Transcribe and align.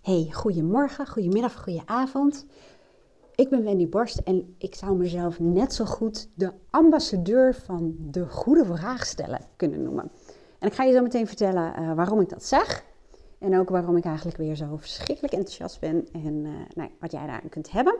Hey, 0.00 0.28
goedemorgen, 0.32 1.06
goedemiddag, 1.06 1.62
goedenavond. 1.62 2.46
Ik 3.34 3.48
ben 3.48 3.64
Wendy 3.64 3.88
Borst 3.88 4.18
en 4.18 4.54
ik 4.58 4.74
zou 4.74 4.96
mezelf 4.96 5.40
net 5.40 5.74
zo 5.74 5.84
goed 5.84 6.28
de 6.34 6.52
ambassadeur 6.70 7.54
van 7.54 7.96
de 7.98 8.28
goede 8.28 8.64
vraag 8.64 9.06
stellen 9.06 9.40
kunnen 9.56 9.82
noemen. 9.82 10.10
En 10.58 10.68
ik 10.68 10.74
ga 10.74 10.84
je 10.84 10.92
zo 10.92 11.02
meteen 11.02 11.26
vertellen 11.26 11.80
uh, 11.80 11.94
waarom 11.94 12.20
ik 12.20 12.28
dat 12.28 12.44
zeg. 12.44 12.84
En 13.38 13.58
ook 13.58 13.68
waarom 13.68 13.96
ik 13.96 14.04
eigenlijk 14.04 14.36
weer 14.36 14.54
zo 14.56 14.76
verschrikkelijk 14.76 15.34
enthousiast 15.34 15.80
ben 15.80 16.08
en 16.12 16.44
uh, 16.44 16.52
nou, 16.74 16.90
wat 17.00 17.12
jij 17.12 17.26
daaraan 17.26 17.48
kunt 17.48 17.70
hebben. 17.70 17.96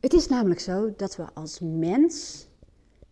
Het 0.00 0.12
is 0.12 0.28
namelijk 0.28 0.60
zo 0.60 0.92
dat 0.96 1.16
we 1.16 1.24
als 1.34 1.60
mens 1.60 2.46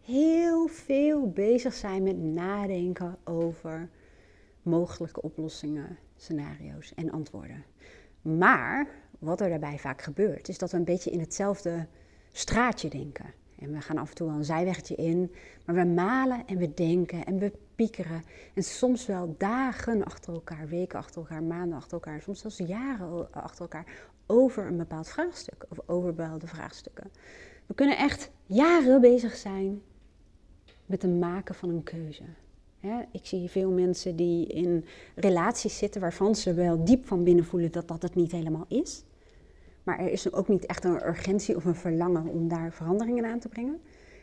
heel 0.02 0.66
veel 0.66 1.30
bezig 1.30 1.74
zijn 1.74 2.02
met 2.02 2.18
nadenken 2.18 3.18
over 3.24 3.90
mogelijke 4.62 5.22
oplossingen, 5.22 5.98
scenario's 6.18 6.94
en 6.94 7.10
antwoorden. 7.10 7.64
Maar 8.22 8.88
wat 9.18 9.40
er 9.40 9.48
daarbij 9.48 9.78
vaak 9.78 10.02
gebeurt, 10.02 10.48
is 10.48 10.58
dat 10.58 10.70
we 10.70 10.76
een 10.76 10.84
beetje 10.84 11.10
in 11.10 11.20
hetzelfde 11.20 11.86
straatje 12.32 12.88
denken. 12.88 13.34
En 13.58 13.72
we 13.72 13.80
gaan 13.80 13.98
af 13.98 14.08
en 14.08 14.14
toe 14.14 14.26
wel 14.26 14.36
een 14.36 14.44
zijweggetje 14.44 14.94
in, 14.94 15.34
maar 15.64 15.74
we 15.74 15.84
malen 15.84 16.46
en 16.46 16.58
we 16.58 16.74
denken 16.74 17.24
en 17.24 17.38
we 17.38 17.52
piekeren. 17.74 18.22
En 18.54 18.62
soms 18.62 19.06
wel 19.06 19.34
dagen 19.38 20.04
achter 20.04 20.32
elkaar, 20.32 20.68
weken 20.68 20.98
achter 20.98 21.20
elkaar, 21.20 21.42
maanden 21.42 21.78
achter 21.78 21.92
elkaar, 21.92 22.22
soms 22.22 22.40
zelfs 22.40 22.56
jaren 22.56 23.32
achter 23.32 23.60
elkaar 23.60 23.86
over 24.26 24.66
een 24.66 24.76
bepaald 24.76 25.08
vraagstuk 25.08 25.66
of 25.68 25.78
over 25.86 26.14
bepaalde 26.14 26.46
vraagstukken. 26.46 27.10
We 27.66 27.74
kunnen 27.74 27.96
echt 27.96 28.30
jaren 28.46 29.00
bezig 29.00 29.36
zijn 29.36 29.82
met 30.86 31.02
het 31.02 31.18
maken 31.18 31.54
van 31.54 31.68
een 31.68 31.82
keuze. 31.82 32.24
Ik 33.12 33.26
zie 33.26 33.50
veel 33.50 33.70
mensen 33.70 34.16
die 34.16 34.46
in 34.46 34.84
relaties 35.14 35.78
zitten 35.78 36.00
waarvan 36.00 36.34
ze 36.34 36.54
wel 36.54 36.84
diep 36.84 37.06
van 37.06 37.24
binnen 37.24 37.44
voelen 37.44 37.72
dat 37.72 37.88
dat 37.88 38.02
het 38.02 38.14
niet 38.14 38.32
helemaal 38.32 38.64
is. 38.68 39.04
Maar 39.82 39.98
er 39.98 40.10
is 40.10 40.32
ook 40.32 40.48
niet 40.48 40.66
echt 40.66 40.84
een 40.84 41.06
urgentie 41.06 41.56
of 41.56 41.64
een 41.64 41.74
verlangen 41.74 42.26
om 42.26 42.48
daar 42.48 42.72
veranderingen 42.72 43.24
aan 43.24 43.38
te 43.38 43.48
brengen. 43.48 43.80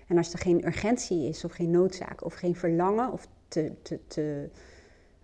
En 0.08 0.18
als 0.18 0.34
er 0.34 0.40
geen 0.40 0.68
urgentie 0.68 1.28
is 1.28 1.46
of 1.46 1.52
geen 1.52 1.72
noodzaak 1.72 2.26
of 2.26 2.34
geen 2.34 2.56
verlangen 2.56 3.12
of 3.12 3.28
te, 3.48 3.72
te, 3.82 4.00
te, 4.08 4.50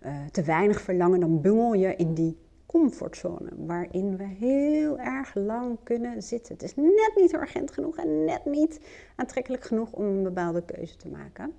uh, 0.04 0.16
te 0.30 0.42
weinig 0.42 0.80
verlangen, 0.80 1.20
dan 1.20 1.40
bungel 1.40 1.74
je 1.74 1.96
in 1.96 2.14
die 2.14 2.36
comfortzone 2.66 3.50
waarin 3.56 4.16
we 4.16 4.24
heel 4.24 4.98
erg 4.98 5.34
lang 5.34 5.78
kunnen 5.82 6.22
zitten. 6.22 6.54
Het 6.54 6.62
is 6.62 6.76
net 6.76 7.12
niet 7.16 7.32
urgent 7.32 7.70
genoeg 7.70 7.96
en 7.96 8.24
net 8.24 8.44
niet 8.44 8.80
aantrekkelijk 9.16 9.64
genoeg 9.64 9.92
om 9.92 10.04
een 10.04 10.22
bepaalde 10.22 10.64
keuze 10.64 10.96
te 10.96 11.08
maken. 11.08 11.52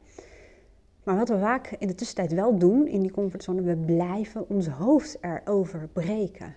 Maar 1.04 1.16
wat 1.16 1.30
we 1.30 1.40
vaak 1.40 1.68
in 1.68 1.88
de 1.88 1.96
tussentijd 1.96 2.32
wel 2.34 2.58
doen 2.58 2.88
in 2.88 3.02
die 3.02 3.12
comfortzone, 3.12 3.62
we 3.62 3.76
blijven 3.76 4.50
ons 4.50 4.68
hoofd 4.68 5.18
erover 5.22 5.88
breken. 5.88 6.56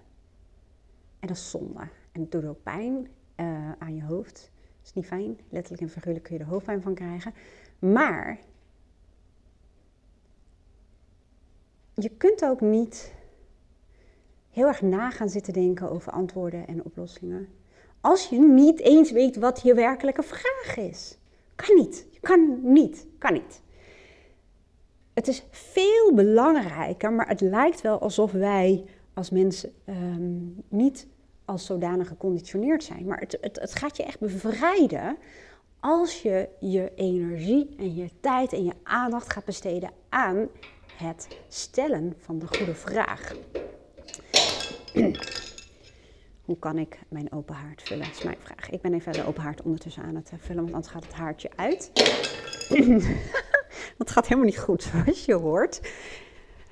En 1.18 1.28
dat 1.28 1.36
is 1.36 1.50
zonde. 1.50 1.88
En 2.12 2.20
het 2.20 2.30
doet 2.30 2.44
ook 2.44 2.62
pijn 2.62 3.08
uh, 3.36 3.72
aan 3.78 3.94
je 3.94 4.04
hoofd. 4.04 4.50
Dat 4.78 4.86
is 4.86 4.92
niet 4.92 5.06
fijn. 5.06 5.38
Letterlijk 5.48 5.82
en 5.82 5.90
figuurlijk 5.90 6.24
kun 6.24 6.34
je 6.36 6.40
er 6.40 6.48
hoofdpijn 6.48 6.82
van 6.82 6.94
krijgen. 6.94 7.34
Maar 7.78 8.38
je 11.94 12.08
kunt 12.08 12.44
ook 12.44 12.60
niet 12.60 13.14
heel 14.50 14.66
erg 14.66 14.82
na 14.82 15.10
gaan 15.10 15.28
zitten 15.28 15.52
denken 15.52 15.90
over 15.90 16.12
antwoorden 16.12 16.66
en 16.66 16.84
oplossingen. 16.84 17.48
Als 18.00 18.28
je 18.28 18.38
niet 18.38 18.80
eens 18.80 19.10
weet 19.10 19.36
wat 19.36 19.62
je 19.62 19.74
werkelijke 19.74 20.22
vraag 20.22 20.76
is. 20.76 21.18
Kan 21.54 21.76
niet. 21.76 22.06
Je 22.10 22.20
kan 22.20 22.72
niet. 22.72 23.06
Kan 23.18 23.32
niet. 23.32 23.64
Het 25.16 25.28
is 25.28 25.44
veel 25.50 26.14
belangrijker, 26.14 27.12
maar 27.12 27.28
het 27.28 27.40
lijkt 27.40 27.80
wel 27.80 27.98
alsof 27.98 28.32
wij 28.32 28.84
als 29.14 29.30
mensen 29.30 29.72
um, 29.88 30.62
niet 30.68 31.06
als 31.44 31.64
zodanig 31.66 32.08
geconditioneerd 32.08 32.84
zijn. 32.84 33.06
Maar 33.06 33.18
het, 33.18 33.38
het, 33.40 33.60
het 33.60 33.74
gaat 33.74 33.96
je 33.96 34.02
echt 34.02 34.20
bevrijden 34.20 35.16
als 35.80 36.22
je 36.22 36.48
je 36.60 36.92
energie 36.94 37.74
en 37.78 37.94
je 37.94 38.10
tijd 38.20 38.52
en 38.52 38.64
je 38.64 38.72
aandacht 38.82 39.32
gaat 39.32 39.44
besteden 39.44 39.90
aan 40.08 40.48
het 40.96 41.28
stellen 41.48 42.14
van 42.18 42.38
de 42.38 42.46
goede 42.46 42.74
vraag. 42.74 43.34
Hoe 46.44 46.58
kan 46.58 46.78
ik 46.78 46.98
mijn 47.08 47.32
open 47.32 47.54
haard 47.54 47.82
vullen? 47.82 48.06
Dat 48.06 48.16
is 48.16 48.22
mijn 48.22 48.38
vraag. 48.40 48.70
Ik 48.70 48.80
ben 48.80 48.94
even 48.94 49.12
de 49.12 49.26
open 49.26 49.42
haard 49.42 49.62
ondertussen 49.62 50.02
aan 50.02 50.14
het 50.14 50.32
vullen, 50.38 50.62
want 50.62 50.74
anders 50.74 50.92
gaat 50.92 51.04
het 51.04 51.14
haartje 51.14 51.50
uit. 51.56 51.90
dat 53.96 54.10
gaat 54.10 54.26
helemaal 54.26 54.48
niet 54.48 54.58
goed, 54.58 54.82
zoals 54.92 55.24
je 55.24 55.34
hoort. 55.34 55.80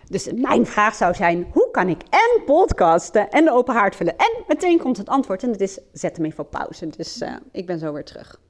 Dus 0.09 0.33
mijn 0.35 0.67
vraag 0.67 0.95
zou 0.95 1.15
zijn: 1.15 1.47
hoe 1.53 1.71
kan 1.71 1.89
ik 1.89 2.03
en 2.11 2.45
podcasten 2.45 3.31
en 3.31 3.45
de 3.45 3.53
open 3.53 3.75
haard 3.75 3.97
vullen? 3.97 4.17
En 4.17 4.45
meteen 4.49 4.79
komt 4.79 4.97
het 4.97 5.09
antwoord 5.09 5.43
en 5.43 5.53
dat 5.53 5.61
is: 5.61 5.79
zet 5.93 6.17
hem 6.17 6.27
even 6.27 6.45
op 6.45 6.51
pauze. 6.51 6.87
Dus 6.87 7.23
uh, 7.23 7.37
ik 7.53 7.67
ben 7.67 7.79
zo 7.79 7.93
weer 7.93 8.05
terug. 8.05 8.41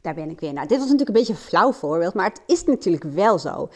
Daar 0.00 0.14
ben 0.14 0.30
ik 0.30 0.40
weer. 0.40 0.52
Nou, 0.52 0.66
dit 0.66 0.78
was 0.78 0.90
natuurlijk 0.90 1.08
een 1.08 1.24
beetje 1.24 1.32
een 1.32 1.48
flauw 1.48 1.72
voorbeeld, 1.72 2.14
maar 2.14 2.28
het 2.28 2.42
is 2.46 2.64
natuurlijk 2.64 3.04
wel 3.04 3.38
zo. 3.38 3.68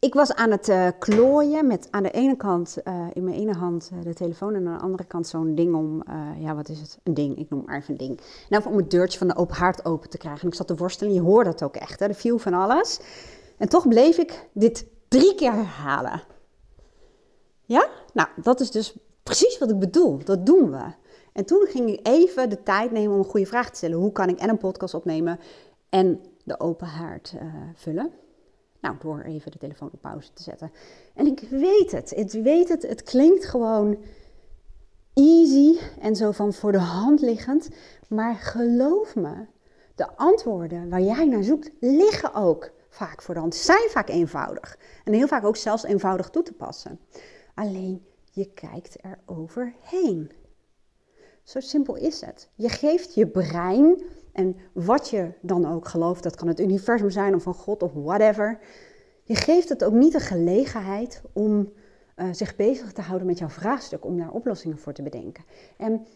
Ik 0.00 0.14
was 0.14 0.34
aan 0.34 0.50
het 0.50 0.68
uh, 0.68 0.88
klooien 0.98 1.66
met 1.66 1.88
aan 1.90 2.02
de 2.02 2.10
ene 2.10 2.36
kant 2.36 2.78
uh, 2.84 3.06
in 3.12 3.24
mijn 3.24 3.36
ene 3.36 3.54
hand 3.54 3.90
uh, 3.92 4.02
de 4.02 4.14
telefoon 4.14 4.54
en 4.54 4.66
aan 4.66 4.76
de 4.76 4.82
andere 4.82 5.04
kant 5.04 5.26
zo'n 5.26 5.54
ding 5.54 5.74
om, 5.74 6.02
ja 6.38 6.54
wat 6.54 6.68
is 6.68 6.80
het, 6.80 6.98
een 7.02 7.14
ding, 7.14 7.38
ik 7.38 7.50
noem 7.50 7.62
maar 7.66 7.76
even 7.76 7.90
een 7.90 7.96
ding. 7.96 8.20
Nou, 8.48 8.64
om 8.64 8.76
het 8.76 8.90
deurtje 8.90 9.18
van 9.18 9.28
de 9.28 9.36
open 9.36 9.56
haard 9.56 9.84
open 9.84 10.10
te 10.10 10.18
krijgen. 10.18 10.42
En 10.42 10.48
ik 10.48 10.54
zat 10.54 10.66
te 10.66 10.74
worstelen, 10.74 11.12
je 11.12 11.20
hoorde 11.20 11.50
dat 11.50 11.62
ook 11.62 11.76
echt, 11.76 12.00
hè? 12.00 12.06
er 12.06 12.14
viel 12.14 12.38
van 12.38 12.54
alles. 12.54 13.00
En 13.56 13.68
toch 13.68 13.88
bleef 13.88 14.18
ik 14.18 14.48
dit 14.52 14.86
drie 15.08 15.34
keer 15.34 15.52
herhalen. 15.52 16.22
Ja? 17.64 17.88
Nou, 18.12 18.28
dat 18.42 18.60
is 18.60 18.70
dus 18.70 18.96
precies 19.22 19.58
wat 19.58 19.70
ik 19.70 19.78
bedoel. 19.78 20.24
Dat 20.24 20.46
doen 20.46 20.70
we. 20.70 20.84
En 21.32 21.44
toen 21.44 21.66
ging 21.66 21.88
ik 21.90 22.06
even 22.06 22.50
de 22.50 22.62
tijd 22.62 22.90
nemen 22.90 23.12
om 23.12 23.18
een 23.18 23.30
goede 23.30 23.46
vraag 23.46 23.70
te 23.70 23.76
stellen. 23.76 23.98
Hoe 23.98 24.12
kan 24.12 24.28
ik 24.28 24.38
en 24.38 24.48
een 24.48 24.58
podcast 24.58 24.94
opnemen 24.94 25.38
en 25.88 26.20
de 26.44 26.60
open 26.60 26.86
haard 26.86 27.34
vullen? 27.74 28.12
Nou, 28.80 28.96
door 29.00 29.20
even 29.20 29.50
de 29.50 29.58
telefoon 29.58 29.90
op 29.92 30.00
pauze 30.00 30.32
te 30.32 30.42
zetten. 30.42 30.72
En 31.14 31.26
ik 31.26 31.40
weet 31.50 31.92
het. 31.92 32.12
Ik 32.16 32.30
weet 32.42 32.68
het. 32.68 32.82
Het 32.82 33.02
klinkt 33.02 33.44
gewoon 33.44 33.98
easy 35.14 35.78
en 36.00 36.16
zo 36.16 36.30
van 36.30 36.52
voor 36.52 36.72
de 36.72 36.78
hand 36.78 37.20
liggend. 37.20 37.68
Maar 38.08 38.34
geloof 38.34 39.16
me, 39.16 39.46
de 39.94 40.16
antwoorden 40.16 40.88
waar 40.88 41.02
jij 41.02 41.26
naar 41.26 41.42
zoekt, 41.42 41.70
liggen 41.80 42.34
ook 42.34 42.70
vaak 42.88 43.22
voor 43.22 43.34
de 43.34 43.40
hand. 43.40 43.54
Zijn 43.54 43.88
vaak 43.88 44.08
eenvoudig. 44.08 44.78
En 45.04 45.12
heel 45.12 45.28
vaak 45.28 45.44
ook 45.44 45.56
zelfs 45.56 45.82
eenvoudig 45.82 46.30
toe 46.30 46.42
te 46.42 46.52
passen. 46.52 47.00
Alleen 47.54 48.04
je 48.30 48.52
kijkt 48.54 49.04
er 49.04 49.18
overheen. 49.26 50.32
Zo 51.42 51.60
simpel 51.60 51.96
is 51.96 52.20
het. 52.20 52.48
Je 52.54 52.68
geeft 52.68 53.14
je 53.14 53.26
brein 53.26 54.02
en 54.32 54.56
wat 54.72 55.10
je 55.10 55.32
dan 55.40 55.72
ook 55.72 55.88
gelooft, 55.88 56.22
dat 56.22 56.36
kan 56.36 56.48
het 56.48 56.60
universum 56.60 57.10
zijn 57.10 57.34
of 57.34 57.42
van 57.42 57.54
God 57.54 57.82
of 57.82 57.92
whatever. 57.92 58.58
Je 59.22 59.34
geeft 59.34 59.68
het 59.68 59.84
ook 59.84 59.92
niet 59.92 60.12
de 60.12 60.20
gelegenheid 60.20 61.22
om 61.32 61.72
uh, 62.16 62.28
zich 62.32 62.56
bezig 62.56 62.92
te 62.92 63.00
houden 63.00 63.26
met 63.26 63.38
jouw 63.38 63.48
vraagstuk, 63.48 64.04
om 64.04 64.16
daar 64.16 64.30
oplossingen 64.30 64.78
voor 64.78 64.92
te 64.92 65.02
bedenken. 65.02 65.44
En 65.76 66.06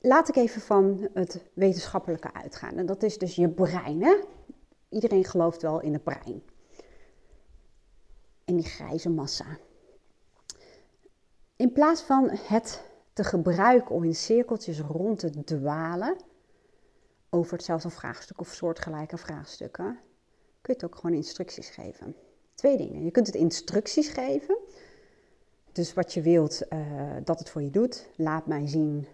laat 0.00 0.28
ik 0.28 0.36
even 0.36 0.60
van 0.60 1.08
het 1.12 1.44
wetenschappelijke 1.54 2.32
uitgaan. 2.32 2.76
En 2.76 2.86
dat 2.86 3.02
is 3.02 3.18
dus 3.18 3.34
je 3.34 3.48
brein. 3.48 4.02
Hè? 4.02 4.14
Iedereen 4.88 5.24
gelooft 5.24 5.62
wel 5.62 5.80
in 5.80 5.92
het 5.92 6.04
brein. 6.04 6.42
En 8.44 8.56
die 8.56 8.64
grijze 8.64 9.10
massa. 9.10 9.58
In 11.56 11.72
plaats 11.72 12.02
van 12.02 12.30
het 12.30 12.84
te 13.14 13.24
gebruiken 13.24 13.94
om 13.94 14.04
in 14.04 14.14
cirkeltjes 14.14 14.80
rond 14.80 15.18
te 15.18 15.44
dwalen 15.44 16.16
over 17.30 17.52
hetzelfde 17.52 17.90
vraagstuk 17.90 18.40
of 18.40 18.48
soortgelijke 18.48 19.16
vraagstukken, 19.16 19.98
kun 20.60 20.74
je 20.74 20.80
het 20.80 20.84
ook 20.84 20.94
gewoon 20.96 21.16
instructies 21.16 21.68
geven. 21.68 22.16
Twee 22.54 22.76
dingen. 22.76 23.04
Je 23.04 23.10
kunt 23.10 23.26
het 23.26 23.36
instructies 23.36 24.08
geven. 24.08 24.58
Dus 25.72 25.94
wat 25.94 26.12
je 26.12 26.20
wilt 26.20 26.62
uh, 26.72 27.16
dat 27.24 27.38
het 27.38 27.50
voor 27.50 27.62
je 27.62 27.70
doet. 27.70 28.08
Laat 28.16 28.46
mij 28.46 28.66
zien 28.66 29.06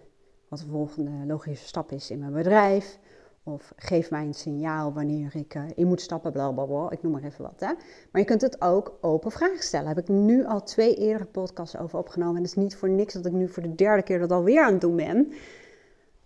wat 0.48 0.58
de 0.58 0.66
volgende 0.66 1.26
logische 1.26 1.66
stap 1.66 1.92
is 1.92 2.10
in 2.10 2.18
mijn 2.18 2.32
bedrijf. 2.32 2.98
Of 3.42 3.72
geef 3.76 4.10
mij 4.10 4.24
een 4.24 4.34
signaal 4.34 4.92
wanneer 4.92 5.36
ik 5.36 5.54
uh, 5.54 5.62
in 5.74 5.86
moet 5.86 6.00
stappen, 6.00 6.32
blablabla. 6.32 6.90
Ik 6.90 7.02
noem 7.02 7.12
maar 7.12 7.22
even 7.22 7.44
wat. 7.44 7.60
Hè? 7.60 7.72
Maar 8.12 8.20
je 8.20 8.24
kunt 8.24 8.40
het 8.40 8.60
ook 8.62 8.98
open 9.00 9.30
vragen 9.30 9.62
stellen. 9.62 9.88
Heb 9.88 9.98
ik 9.98 10.08
nu 10.08 10.44
al 10.46 10.62
twee 10.62 10.94
eerdere 10.94 11.24
podcasts 11.24 11.76
over 11.76 11.98
opgenomen. 11.98 12.36
En 12.36 12.42
het 12.42 12.50
is 12.50 12.62
niet 12.62 12.76
voor 12.76 12.88
niks 12.88 13.14
dat 13.14 13.26
ik 13.26 13.32
nu 13.32 13.48
voor 13.48 13.62
de 13.62 13.74
derde 13.74 14.02
keer 14.02 14.18
dat 14.18 14.32
alweer 14.32 14.64
aan 14.64 14.72
het 14.72 14.80
doen 14.80 14.96
ben. 14.96 15.32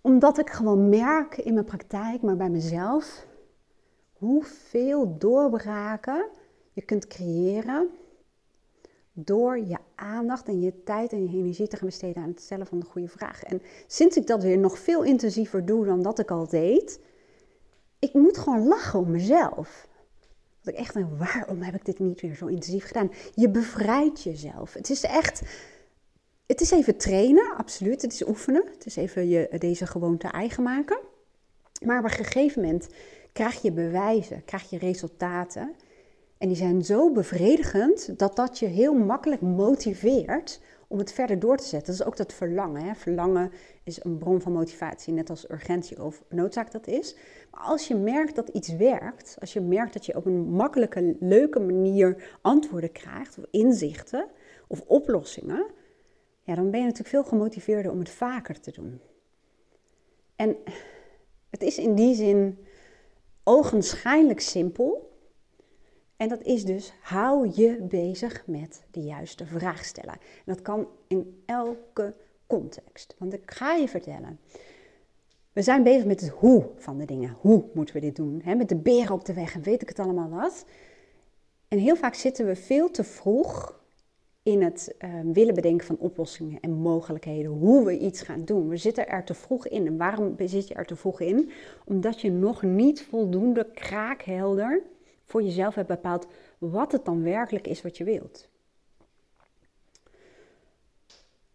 Omdat 0.00 0.38
ik 0.38 0.50
gewoon 0.50 0.88
merk 0.88 1.36
in 1.36 1.54
mijn 1.54 1.66
praktijk, 1.66 2.22
maar 2.22 2.36
bij 2.36 2.50
mezelf, 2.50 3.26
hoeveel 4.12 5.18
doorbraken 5.18 6.26
je 6.72 6.82
kunt 6.82 7.06
creëren 7.06 7.88
door 9.14 9.58
je 9.58 9.76
aandacht 9.94 10.48
en 10.48 10.60
je 10.60 10.82
tijd 10.84 11.12
en 11.12 11.22
je 11.22 11.38
energie 11.38 11.68
te 11.68 11.76
gaan 11.76 11.88
besteden 11.88 12.22
aan 12.22 12.28
het 12.28 12.40
stellen 12.40 12.66
van 12.66 12.78
de 12.80 12.86
goede 12.86 13.08
vraag. 13.08 13.42
En 13.42 13.62
sinds 13.86 14.16
ik 14.16 14.26
dat 14.26 14.42
weer 14.42 14.58
nog 14.58 14.78
veel 14.78 15.02
intensiever 15.02 15.64
doe 15.64 15.84
dan 15.84 16.02
dat 16.02 16.18
ik 16.18 16.30
al 16.30 16.48
deed, 16.48 17.00
ik 17.98 18.12
moet 18.12 18.38
gewoon 18.38 18.66
lachen 18.66 18.98
om 18.98 19.10
mezelf. 19.10 19.88
Dat 20.62 20.74
ik 20.74 20.80
echt 20.80 20.94
denk, 20.94 21.18
waarom 21.18 21.62
heb 21.62 21.74
ik 21.74 21.84
dit 21.84 21.98
niet 21.98 22.20
weer 22.20 22.34
zo 22.34 22.46
intensief 22.46 22.86
gedaan? 22.86 23.10
Je 23.34 23.50
bevrijdt 23.50 24.22
jezelf. 24.22 24.72
Het 24.72 24.90
is 24.90 25.02
echt, 25.02 25.42
het 26.46 26.60
is 26.60 26.70
even 26.70 26.96
trainen, 26.96 27.56
absoluut. 27.56 28.02
Het 28.02 28.12
is 28.12 28.26
oefenen. 28.26 28.64
Het 28.72 28.86
is 28.86 28.96
even 28.96 29.28
je, 29.28 29.56
deze 29.58 29.86
gewoonte 29.86 30.28
eigen 30.28 30.62
maken. 30.62 30.98
Maar 31.84 31.98
op 31.98 32.04
een 32.04 32.10
gegeven 32.10 32.62
moment 32.62 32.88
krijg 33.32 33.62
je 33.62 33.72
bewijzen, 33.72 34.44
krijg 34.44 34.70
je 34.70 34.78
resultaten. 34.78 35.74
En 36.44 36.50
die 36.50 36.58
zijn 36.58 36.84
zo 36.84 37.12
bevredigend 37.12 38.18
dat 38.18 38.36
dat 38.36 38.58
je 38.58 38.66
heel 38.66 38.94
makkelijk 38.94 39.40
motiveert 39.40 40.60
om 40.88 40.98
het 40.98 41.12
verder 41.12 41.38
door 41.38 41.56
te 41.56 41.66
zetten. 41.66 41.92
Dat 41.92 42.00
is 42.00 42.06
ook 42.06 42.16
dat 42.16 42.32
verlangen. 42.32 42.82
Hè? 42.82 42.94
Verlangen 42.94 43.52
is 43.84 44.04
een 44.04 44.18
bron 44.18 44.40
van 44.40 44.52
motivatie, 44.52 45.12
net 45.12 45.30
als 45.30 45.50
urgentie 45.50 46.02
of 46.02 46.22
noodzaak 46.28 46.72
dat 46.72 46.86
is. 46.86 47.16
Maar 47.50 47.60
als 47.60 47.88
je 47.88 47.94
merkt 47.94 48.34
dat 48.34 48.48
iets 48.48 48.76
werkt, 48.76 49.36
als 49.40 49.52
je 49.52 49.60
merkt 49.60 49.92
dat 49.92 50.06
je 50.06 50.16
op 50.16 50.26
een 50.26 50.50
makkelijke, 50.50 51.16
leuke 51.20 51.60
manier 51.60 52.38
antwoorden 52.40 52.92
krijgt, 52.92 53.38
of 53.38 53.44
inzichten 53.50 54.26
of 54.68 54.80
oplossingen, 54.80 55.66
ja, 56.42 56.54
dan 56.54 56.70
ben 56.70 56.80
je 56.80 56.86
natuurlijk 56.86 57.14
veel 57.14 57.24
gemotiveerder 57.24 57.92
om 57.92 57.98
het 57.98 58.10
vaker 58.10 58.60
te 58.60 58.70
doen. 58.70 59.00
En 60.36 60.56
het 61.50 61.62
is 61.62 61.78
in 61.78 61.94
die 61.94 62.14
zin 62.14 62.58
ogenschijnlijk 63.44 64.40
simpel. 64.40 65.12
En 66.24 66.30
dat 66.30 66.42
is 66.42 66.64
dus, 66.64 66.92
hou 67.00 67.50
je 67.54 67.82
bezig 67.82 68.46
met 68.46 68.84
de 68.90 69.00
juiste 69.00 69.46
vraag 69.46 69.84
stellen. 69.84 70.12
En 70.12 70.44
dat 70.44 70.62
kan 70.62 70.88
in 71.06 71.42
elke 71.46 72.14
context. 72.46 73.14
Want 73.18 73.32
ik 73.32 73.50
ga 73.50 73.72
je 73.72 73.88
vertellen. 73.88 74.38
We 75.52 75.62
zijn 75.62 75.82
bezig 75.82 76.04
met 76.04 76.20
het 76.20 76.30
hoe 76.30 76.66
van 76.76 76.98
de 76.98 77.04
dingen. 77.04 77.36
Hoe 77.40 77.64
moeten 77.74 77.94
we 77.94 78.00
dit 78.00 78.16
doen? 78.16 78.42
met 78.44 78.68
de 78.68 78.76
beren 78.76 79.14
op 79.14 79.24
de 79.24 79.32
weg 79.32 79.54
en 79.54 79.62
weet 79.62 79.82
ik 79.82 79.88
het 79.88 79.98
allemaal 79.98 80.28
wat. 80.28 80.64
En 81.68 81.78
heel 81.78 81.96
vaak 81.96 82.14
zitten 82.14 82.46
we 82.46 82.56
veel 82.56 82.90
te 82.90 83.04
vroeg 83.04 83.80
in 84.42 84.62
het 84.62 84.94
ehm, 84.98 85.32
willen 85.32 85.54
bedenken 85.54 85.86
van 85.86 85.98
oplossingen 85.98 86.60
en 86.60 86.72
mogelijkheden, 86.72 87.50
hoe 87.50 87.84
we 87.84 87.98
iets 87.98 88.22
gaan 88.22 88.44
doen. 88.44 88.68
We 88.68 88.76
zitten 88.76 89.08
er 89.08 89.24
te 89.24 89.34
vroeg 89.34 89.68
in. 89.68 89.86
En 89.86 89.96
waarom 89.96 90.34
zit 90.38 90.68
je 90.68 90.74
er 90.74 90.86
te 90.86 90.96
vroeg 90.96 91.20
in? 91.20 91.50
Omdat 91.84 92.20
je 92.20 92.30
nog 92.30 92.62
niet 92.62 93.02
voldoende 93.02 93.66
kraakhelder 93.74 94.82
voor 95.24 95.42
jezelf 95.42 95.74
hebt 95.74 95.88
bepaald 95.88 96.26
wat 96.58 96.92
het 96.92 97.04
dan 97.04 97.22
werkelijk 97.22 97.66
is 97.66 97.82
wat 97.82 97.96
je 97.96 98.04
wilt. 98.04 98.48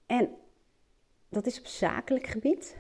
En 0.06 0.30
dat 1.30 1.46
is 1.46 1.60
op 1.60 1.66
zakelijk 1.66 2.28
gebied. 2.28 2.78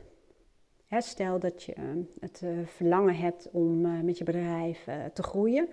stel 0.90 1.40
dat 1.40 1.64
je 1.64 2.06
het 2.20 2.42
eh, 2.44 2.50
verlangen 2.66 3.16
hebt 3.16 3.50
om 3.52 3.86
eh, 3.86 4.02
met 4.02 4.18
je 4.18 4.24
bedrijf 4.24 4.88
eh, 4.88 5.06
te 5.14 5.24
groeien. 5.24 5.68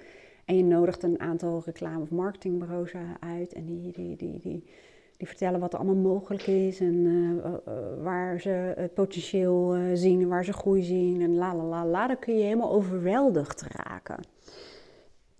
En 0.44 0.56
je 0.56 0.64
nodigt 0.64 1.02
een 1.02 1.20
aantal 1.20 1.62
reclame- 1.64 2.02
of 2.02 2.10
marketingbureaus 2.10 2.92
uit. 3.20 3.52
En 3.52 3.64
die, 3.64 3.92
die, 3.92 4.16
die, 4.16 4.38
die, 4.38 4.64
die 5.16 5.26
vertellen 5.26 5.60
wat 5.60 5.72
er 5.72 5.78
allemaal 5.78 6.12
mogelijk 6.12 6.46
is. 6.46 6.80
En 6.80 7.42
waar 8.02 8.40
ze 8.40 8.72
het 8.76 8.94
potentieel 8.94 9.76
zien 9.94 10.20
en 10.20 10.28
waar 10.28 10.44
ze 10.44 10.52
groei 10.52 10.82
zien. 10.82 11.22
En 11.22 11.34
la 11.34 11.54
la 11.54 11.64
la 11.64 11.86
la. 11.86 12.06
Dan 12.06 12.18
kun 12.18 12.36
je 12.36 12.42
helemaal 12.42 12.72
overweldigd 12.72 13.62
raken. 13.62 14.20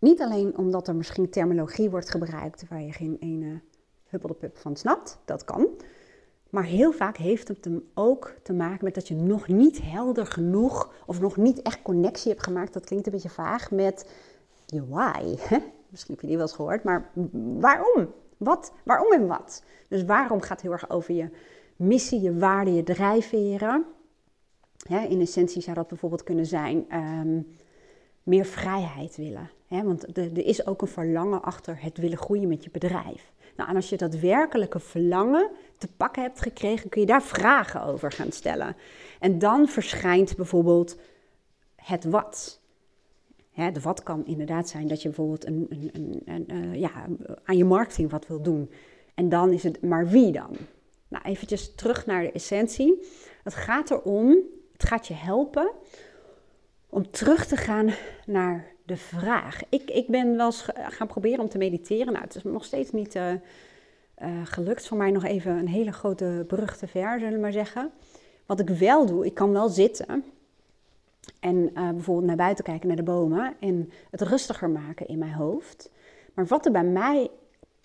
Niet 0.06 0.20
alleen 0.20 0.58
omdat 0.58 0.88
er 0.88 0.96
misschien 0.96 1.30
terminologie 1.30 1.90
wordt 1.90 2.10
gebruikt 2.10 2.68
waar 2.68 2.82
je 2.82 2.92
geen 2.92 3.16
ene 3.20 3.60
huppeldepup 4.06 4.58
van 4.58 4.76
snapt, 4.76 5.18
dat 5.24 5.44
kan. 5.44 5.68
Maar 6.50 6.64
heel 6.64 6.92
vaak 6.92 7.16
heeft 7.16 7.48
het 7.48 7.64
hem 7.64 7.88
ook 7.94 8.34
te 8.42 8.52
maken 8.52 8.84
met 8.84 8.94
dat 8.94 9.08
je 9.08 9.14
nog 9.14 9.48
niet 9.48 9.82
helder 9.82 10.26
genoeg 10.26 10.94
of 11.06 11.20
nog 11.20 11.36
niet 11.36 11.62
echt 11.62 11.82
connectie 11.82 12.30
hebt 12.30 12.42
gemaakt. 12.42 12.72
Dat 12.72 12.84
klinkt 12.84 13.06
een 13.06 13.12
beetje 13.12 13.28
vaag 13.28 13.70
met 13.70 14.10
je 14.66 14.86
why. 14.88 15.36
Misschien 15.90 16.14
heb 16.14 16.20
je 16.20 16.26
die 16.26 16.36
wel 16.36 16.46
eens 16.46 16.54
gehoord, 16.54 16.84
maar 16.84 17.10
waarom? 17.58 18.12
Wat? 18.36 18.72
Waarom 18.84 19.12
en 19.12 19.26
wat? 19.26 19.62
Dus 19.88 20.04
waarom 20.04 20.40
gaat 20.40 20.60
heel 20.60 20.72
erg 20.72 20.90
over 20.90 21.14
je 21.14 21.28
missie, 21.76 22.20
je 22.20 22.38
waarden, 22.38 22.74
je 22.74 22.82
drijfveren. 22.82 23.84
in 25.08 25.20
essentie 25.20 25.62
zou 25.62 25.76
dat 25.76 25.88
bijvoorbeeld 25.88 26.22
kunnen 26.22 26.46
zijn 26.46 26.84
ehm, 26.88 27.38
meer 28.26 28.44
vrijheid 28.44 29.16
willen. 29.16 29.50
want 29.68 30.16
er 30.18 30.46
is 30.46 30.66
ook 30.66 30.82
een 30.82 30.88
verlangen 30.88 31.42
achter 31.42 31.82
het 31.82 31.98
willen 31.98 32.18
groeien 32.18 32.48
met 32.48 32.64
je 32.64 32.70
bedrijf. 32.70 33.32
Nou, 33.56 33.68
en 33.68 33.76
als 33.76 33.88
je 33.88 33.96
dat 33.96 34.14
werkelijke 34.14 34.80
verlangen 34.80 35.50
te 35.78 35.88
pakken 35.96 36.22
hebt 36.22 36.40
gekregen, 36.40 36.88
kun 36.88 37.00
je 37.00 37.06
daar 37.06 37.22
vragen 37.22 37.82
over 37.82 38.12
gaan 38.12 38.32
stellen. 38.32 38.76
En 39.20 39.38
dan 39.38 39.68
verschijnt 39.68 40.36
bijvoorbeeld 40.36 40.98
het 41.76 42.04
wat. 42.04 42.60
de 43.54 43.80
wat 43.80 44.02
kan 44.02 44.26
inderdaad 44.26 44.68
zijn 44.68 44.88
dat 44.88 45.02
je 45.02 45.08
bijvoorbeeld 45.08 45.46
een, 45.46 45.66
een, 45.92 46.22
een, 46.24 46.52
uh, 46.52 46.74
ja, 46.74 47.06
aan 47.44 47.56
je 47.56 47.64
marketing 47.64 48.10
wat 48.10 48.26
wil 48.26 48.42
doen. 48.42 48.70
En 49.14 49.28
dan 49.28 49.52
is 49.52 49.62
het, 49.62 49.82
maar 49.82 50.08
wie 50.08 50.32
dan? 50.32 50.56
Nou, 51.08 51.24
eventjes 51.24 51.74
terug 51.74 52.06
naar 52.06 52.22
de 52.22 52.32
essentie. 52.32 53.06
Het 53.42 53.54
gaat 53.54 53.90
erom, 53.90 54.38
het 54.72 54.84
gaat 54.84 55.06
je 55.06 55.14
helpen 55.14 55.70
om 56.88 57.10
terug 57.10 57.46
te 57.46 57.56
gaan 57.56 57.94
naar 58.26 58.72
de 58.84 58.96
vraag. 58.96 59.60
Ik, 59.68 59.90
ik 59.90 60.06
ben 60.06 60.36
wel 60.36 60.46
eens 60.46 60.68
gaan 60.74 61.06
proberen 61.06 61.40
om 61.40 61.48
te 61.48 61.58
mediteren. 61.58 62.12
Nou, 62.12 62.24
het 62.24 62.34
is 62.34 62.42
nog 62.42 62.64
steeds 62.64 62.90
niet 62.90 63.14
uh, 63.14 63.32
gelukt. 64.44 64.86
Voor 64.86 64.96
mij 64.96 65.10
nog 65.10 65.24
even 65.24 65.52
een 65.52 65.68
hele 65.68 65.92
grote 65.92 66.44
brug 66.46 66.76
te 66.76 66.86
ver, 66.86 67.18
zullen 67.18 67.34
we 67.34 67.40
maar 67.40 67.52
zeggen. 67.52 67.90
Wat 68.46 68.60
ik 68.60 68.68
wel 68.68 69.06
doe, 69.06 69.26
ik 69.26 69.34
kan 69.34 69.52
wel 69.52 69.68
zitten 69.68 70.24
en 71.40 71.56
uh, 71.56 71.90
bijvoorbeeld 71.90 72.26
naar 72.26 72.36
buiten 72.36 72.64
kijken, 72.64 72.86
naar 72.86 72.96
de 72.96 73.02
bomen 73.02 73.54
en 73.60 73.90
het 74.10 74.20
rustiger 74.20 74.70
maken 74.70 75.06
in 75.06 75.18
mijn 75.18 75.32
hoofd. 75.32 75.90
Maar 76.34 76.46
wat 76.46 76.66
er 76.66 76.72
bij 76.72 76.84
mij 76.84 77.30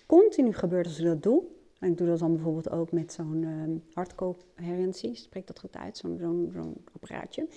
continu 0.05 0.53
gebeurt 0.53 0.85
als 0.85 0.99
ik 0.99 1.05
dat 1.05 1.23
doe, 1.23 1.43
en 1.79 1.91
ik 1.91 1.97
doe 1.97 2.07
dat 2.07 2.19
dan 2.19 2.33
bijvoorbeeld 2.33 2.69
ook 2.69 2.91
met 2.91 3.13
zo'n 3.13 3.41
uh, 3.43 3.79
hartcoherentie, 3.93 5.15
spreekt 5.15 5.47
dat 5.47 5.59
goed 5.59 5.77
uit, 5.77 5.97
zo'n 5.97 6.49
zo'n 6.53 6.75
apparaatje. 6.93 7.47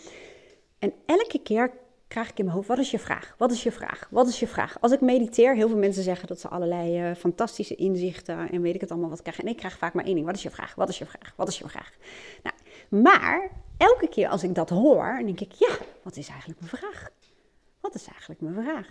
En 0.85 0.93
elke 1.07 1.39
keer 1.39 1.73
krijg 2.09 2.31
ik 2.31 2.39
in 2.39 2.45
mijn 2.45 2.57
hoofd, 2.57 2.69
wat 2.69 2.79
is 2.79 2.91
je 2.91 2.99
vraag? 2.99 3.35
Wat 3.39 3.53
is 3.53 3.63
je 3.63 3.73
vraag? 3.73 4.09
Wat 4.11 4.29
is 4.29 4.41
je 4.41 4.47
vraag? 4.47 4.81
Als 4.81 4.93
ik 4.93 5.01
mediteer, 5.01 5.55
heel 5.55 5.69
veel 5.69 5.79
mensen 5.79 6.03
zeggen 6.03 6.29
dat 6.29 6.41
ze 6.41 6.49
allerlei 6.49 7.11
uh, 7.11 7.15
fantastische 7.17 7.75
inzichten 7.75 8.51
en 8.51 8.61
weet 8.61 8.75
ik 8.75 8.81
het 8.81 8.91
allemaal 8.91 9.11
wat 9.11 9.23
krijgen. 9.23 9.45
En 9.45 9.51
ik 9.51 9.57
krijg 9.57 9.79
vaak 9.79 9.95
maar 9.95 10.05
één 10.05 10.15
ding, 10.15 10.27
wat 10.27 10.35
is 10.35 10.43
je 10.43 10.51
vraag? 10.51 10.75
Wat 10.75 10.89
is 10.89 10.99
je 10.99 11.07
vraag? 11.07 11.33
Wat 11.37 11.49
is 11.49 11.59
je 11.59 11.69
vraag? 11.69 11.93
Nou, 12.43 12.57
maar 13.03 13.51
elke 13.77 14.09
keer 14.09 14.29
als 14.29 14.43
ik 14.43 14.55
dat 14.55 14.71
hoor, 14.71 15.21
denk 15.25 15.41
ik, 15.41 15.53
ja, 15.53 15.77
wat 16.03 16.17
is 16.17 16.29
eigenlijk 16.29 16.61
mijn 16.61 16.73
vraag? 16.73 17.09
Wat 17.81 17.95
is 17.95 18.07
eigenlijk 18.07 18.41
mijn 18.41 18.55
vraag? 18.55 18.89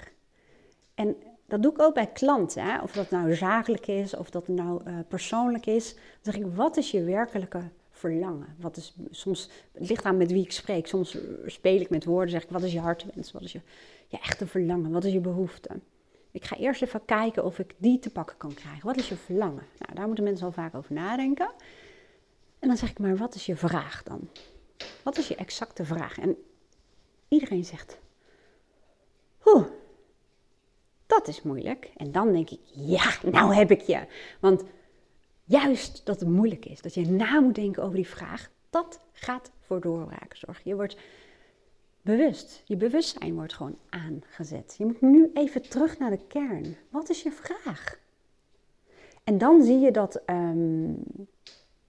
En 0.95 1.15
dat 1.47 1.61
doe 1.61 1.71
ik 1.71 1.81
ook 1.81 1.93
bij 1.93 2.07
klanten, 2.07 2.63
hè? 2.63 2.81
of 2.81 2.91
dat 2.91 3.09
nou 3.09 3.35
zakelijk 3.35 3.87
is, 3.87 4.15
of 4.15 4.29
dat 4.29 4.47
nou 4.47 4.81
uh, 4.87 4.93
persoonlijk 5.07 5.65
is. 5.65 5.93
Dan 5.93 6.33
zeg 6.33 6.35
ik, 6.35 6.45
wat 6.55 6.77
is 6.77 6.91
je 6.91 7.03
werkelijke 7.03 7.61
verlangen? 8.03 8.55
Wat 8.59 8.77
is, 8.77 8.93
soms, 9.09 9.49
het 9.71 9.89
ligt 9.89 10.03
aan 10.03 10.17
met 10.17 10.31
wie 10.31 10.43
ik 10.43 10.51
spreek. 10.51 10.87
Soms 10.87 11.17
speel 11.45 11.79
ik 11.79 11.89
met 11.89 12.05
woorden, 12.05 12.29
zeg 12.29 12.43
ik, 12.43 12.49
wat 12.49 12.63
is 12.63 12.73
je 12.73 12.79
hartwens? 12.79 13.31
Wat 13.31 13.41
is 13.41 13.51
je, 13.51 13.61
je 14.07 14.19
echte 14.19 14.47
verlangen? 14.47 14.91
Wat 14.91 15.03
is 15.03 15.13
je 15.13 15.19
behoefte? 15.19 15.69
Ik 16.31 16.45
ga 16.45 16.57
eerst 16.57 16.81
even 16.81 17.05
kijken 17.05 17.45
of 17.45 17.59
ik 17.59 17.75
die 17.77 17.99
te 17.99 18.09
pakken 18.09 18.37
kan 18.37 18.53
krijgen. 18.53 18.85
Wat 18.85 18.97
is 18.97 19.09
je 19.09 19.15
verlangen? 19.15 19.63
Nou, 19.77 19.93
daar 19.93 20.05
moeten 20.05 20.23
mensen 20.23 20.45
al 20.45 20.51
vaak 20.51 20.75
over 20.75 20.93
nadenken. 20.93 21.51
En 22.59 22.67
dan 22.67 22.77
zeg 22.77 22.89
ik 22.89 22.99
maar, 22.99 23.17
wat 23.17 23.35
is 23.35 23.45
je 23.45 23.55
vraag 23.55 24.03
dan? 24.03 24.29
Wat 25.03 25.17
is 25.17 25.27
je 25.27 25.35
exacte 25.35 25.85
vraag? 25.85 26.17
En 26.19 26.37
iedereen 27.27 27.65
zegt, 27.65 27.97
oeh, 29.45 29.65
dat 31.05 31.27
is 31.27 31.41
moeilijk. 31.41 31.91
En 31.97 32.11
dan 32.11 32.31
denk 32.31 32.49
ik, 32.49 32.59
ja, 32.73 33.13
nou 33.31 33.53
heb 33.53 33.71
ik 33.71 33.81
je. 33.81 34.05
Want 34.39 34.63
juist 35.43 36.05
dat 36.05 36.19
het 36.19 36.29
moeilijk 36.29 36.65
is, 36.65 36.81
dat 36.81 36.93
je 36.93 37.09
na 37.09 37.39
moet 37.39 37.55
denken 37.55 37.83
over 37.83 37.95
die 37.95 38.07
vraag, 38.07 38.49
dat 38.69 38.99
gaat 39.11 39.51
voor 39.59 39.81
doorbraken 39.81 40.37
zorgen. 40.37 40.61
Je 40.65 40.75
wordt 40.75 40.97
bewust, 42.01 42.61
je 42.65 42.77
bewustzijn 42.77 43.33
wordt 43.33 43.53
gewoon 43.53 43.77
aangezet. 43.89 44.75
Je 44.77 44.85
moet 44.85 45.01
nu 45.01 45.31
even 45.33 45.69
terug 45.69 45.99
naar 45.99 46.09
de 46.09 46.25
kern. 46.27 46.75
Wat 46.89 47.09
is 47.09 47.23
je 47.23 47.31
vraag? 47.31 47.99
En 49.23 49.37
dan 49.37 49.63
zie 49.63 49.79
je 49.79 49.91
dat 49.91 50.21
um, 50.25 51.03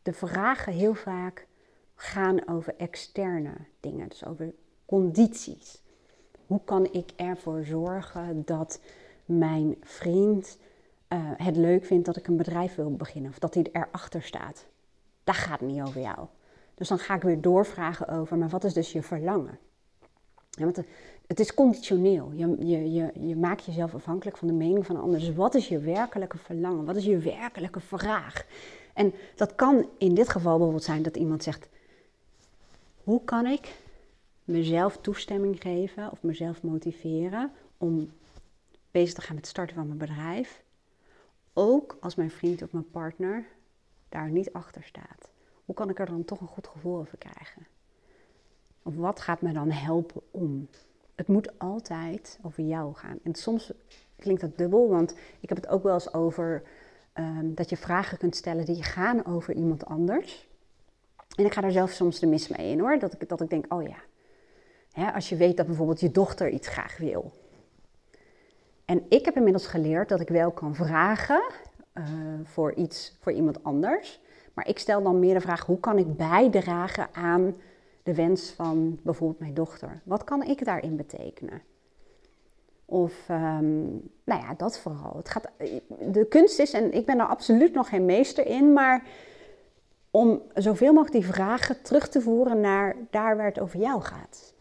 de 0.02 0.12
vragen 0.12 0.72
heel 0.72 0.94
vaak 0.94 1.46
gaan 1.94 2.48
over 2.48 2.74
externe 2.76 3.54
dingen, 3.80 4.08
dus 4.08 4.24
over 4.24 4.54
condities. 4.84 5.82
Hoe 6.46 6.60
kan 6.64 6.92
ik 6.92 7.10
ervoor 7.16 7.64
zorgen 7.64 8.42
dat 8.44 8.80
mijn 9.24 9.76
vriend 9.80 10.58
uh, 11.08 11.18
het 11.36 11.56
leuk 11.56 11.84
vindt 11.84 12.06
dat 12.06 12.16
ik 12.16 12.26
een 12.26 12.36
bedrijf 12.36 12.74
wil 12.74 12.96
beginnen 12.96 13.30
of 13.30 13.38
dat 13.38 13.54
hij 13.54 13.66
erachter 13.72 14.22
staat. 14.22 14.66
Dat 15.24 15.34
gaat 15.34 15.60
niet 15.60 15.82
over 15.82 16.00
jou. 16.00 16.26
Dus 16.74 16.88
dan 16.88 16.98
ga 16.98 17.14
ik 17.14 17.22
weer 17.22 17.40
doorvragen 17.40 18.08
over, 18.08 18.38
maar 18.38 18.48
wat 18.48 18.64
is 18.64 18.72
dus 18.72 18.92
je 18.92 19.02
verlangen? 19.02 19.58
Ja, 20.50 20.64
want 20.64 20.80
het 21.26 21.40
is 21.40 21.54
conditioneel. 21.54 22.32
Je, 22.32 22.66
je, 22.66 22.92
je, 22.92 23.26
je 23.26 23.36
maakt 23.36 23.64
jezelf 23.64 23.94
afhankelijk 23.94 24.36
van 24.36 24.48
de 24.48 24.54
mening 24.54 24.86
van 24.86 24.96
anderen. 24.96 25.20
Dus 25.20 25.34
wat 25.34 25.54
is 25.54 25.68
je 25.68 25.78
werkelijke 25.78 26.38
verlangen? 26.38 26.84
Wat 26.84 26.96
is 26.96 27.04
je 27.04 27.18
werkelijke 27.18 27.80
vraag? 27.80 28.46
En 28.94 29.12
dat 29.34 29.54
kan 29.54 29.88
in 29.98 30.14
dit 30.14 30.28
geval 30.28 30.52
bijvoorbeeld 30.52 30.84
zijn 30.84 31.02
dat 31.02 31.16
iemand 31.16 31.42
zegt: 31.42 31.68
Hoe 33.04 33.24
kan 33.24 33.46
ik 33.46 33.74
mezelf 34.44 34.98
toestemming 35.00 35.60
geven 35.60 36.10
of 36.10 36.22
mezelf 36.22 36.62
motiveren 36.62 37.50
om 37.78 38.10
bezig 38.90 39.14
te 39.14 39.20
gaan 39.20 39.34
met 39.34 39.44
het 39.44 39.54
starten 39.54 39.76
van 39.76 39.86
mijn 39.86 39.98
bedrijf. 39.98 40.62
Ook 41.54 41.96
als 42.00 42.14
mijn 42.14 42.30
vriend 42.30 42.62
of 42.62 42.72
mijn 42.72 42.90
partner 42.90 43.46
daar 44.08 44.30
niet 44.30 44.52
achter 44.52 44.82
staat. 44.84 45.30
Hoe 45.64 45.74
kan 45.74 45.90
ik 45.90 45.98
er 45.98 46.06
dan 46.06 46.24
toch 46.24 46.40
een 46.40 46.46
goed 46.46 46.66
gevoel 46.66 46.98
over 46.98 47.18
krijgen? 47.18 47.66
Of 48.82 48.96
wat 48.96 49.20
gaat 49.20 49.42
me 49.42 49.52
dan 49.52 49.70
helpen 49.70 50.20
om? 50.30 50.68
Het 51.14 51.28
moet 51.28 51.58
altijd 51.58 52.38
over 52.42 52.62
jou 52.62 52.94
gaan. 52.94 53.18
En 53.22 53.34
soms 53.34 53.72
klinkt 54.16 54.40
dat 54.40 54.58
dubbel, 54.58 54.88
want 54.88 55.14
ik 55.40 55.48
heb 55.48 55.58
het 55.58 55.68
ook 55.68 55.82
wel 55.82 55.94
eens 55.94 56.12
over 56.12 56.62
ehm, 57.12 57.54
dat 57.54 57.70
je 57.70 57.76
vragen 57.76 58.18
kunt 58.18 58.36
stellen 58.36 58.64
die 58.64 58.82
gaan 58.82 59.26
over 59.26 59.54
iemand 59.54 59.84
anders. 59.84 60.48
En 61.36 61.44
ik 61.44 61.52
ga 61.52 61.60
daar 61.60 61.70
zelf 61.70 61.90
soms 61.90 62.18
de 62.18 62.26
mis 62.26 62.48
mee 62.48 62.70
in 62.70 62.80
hoor. 62.80 62.98
Dat 62.98 63.12
ik, 63.12 63.28
dat 63.28 63.40
ik 63.40 63.50
denk, 63.50 63.72
oh 63.72 63.82
ja. 63.82 63.96
Hè, 64.92 65.12
als 65.12 65.28
je 65.28 65.36
weet 65.36 65.56
dat 65.56 65.66
bijvoorbeeld 65.66 66.00
je 66.00 66.10
dochter 66.10 66.48
iets 66.48 66.68
graag 66.68 66.96
wil. 66.96 67.32
En 68.84 69.02
ik 69.08 69.24
heb 69.24 69.36
inmiddels 69.36 69.66
geleerd 69.66 70.08
dat 70.08 70.20
ik 70.20 70.28
wel 70.28 70.50
kan 70.50 70.74
vragen 70.74 71.42
uh, 71.94 72.04
voor 72.44 72.72
iets 72.72 73.16
voor 73.20 73.32
iemand 73.32 73.64
anders. 73.64 74.20
Maar 74.54 74.68
ik 74.68 74.78
stel 74.78 75.02
dan 75.02 75.18
meer 75.18 75.34
de 75.34 75.40
vraag: 75.40 75.66
hoe 75.66 75.80
kan 75.80 75.98
ik 75.98 76.16
bijdragen 76.16 77.08
aan 77.12 77.56
de 78.02 78.14
wens 78.14 78.50
van 78.50 78.98
bijvoorbeeld 79.02 79.40
mijn 79.40 79.54
dochter? 79.54 80.00
Wat 80.04 80.24
kan 80.24 80.42
ik 80.42 80.64
daarin 80.64 80.96
betekenen? 80.96 81.62
Of, 82.84 83.28
um, 83.28 84.10
nou 84.24 84.40
ja, 84.40 84.54
dat 84.56 84.78
vooral. 84.78 85.16
Het 85.16 85.28
gaat, 85.28 85.48
de 86.12 86.26
kunst 86.28 86.58
is, 86.58 86.72
en 86.72 86.92
ik 86.92 87.06
ben 87.06 87.18
er 87.18 87.26
absoluut 87.26 87.74
nog 87.74 87.88
geen 87.88 88.04
meester 88.04 88.46
in, 88.46 88.72
maar 88.72 89.02
om 90.10 90.42
zoveel 90.54 90.92
mogelijk 90.92 91.24
die 91.24 91.32
vragen 91.32 91.82
terug 91.82 92.08
te 92.08 92.20
voeren 92.20 92.60
naar 92.60 92.96
daar 93.10 93.36
waar 93.36 93.46
het 93.46 93.60
over 93.60 93.80
jou 93.80 94.02
gaat. 94.02 94.54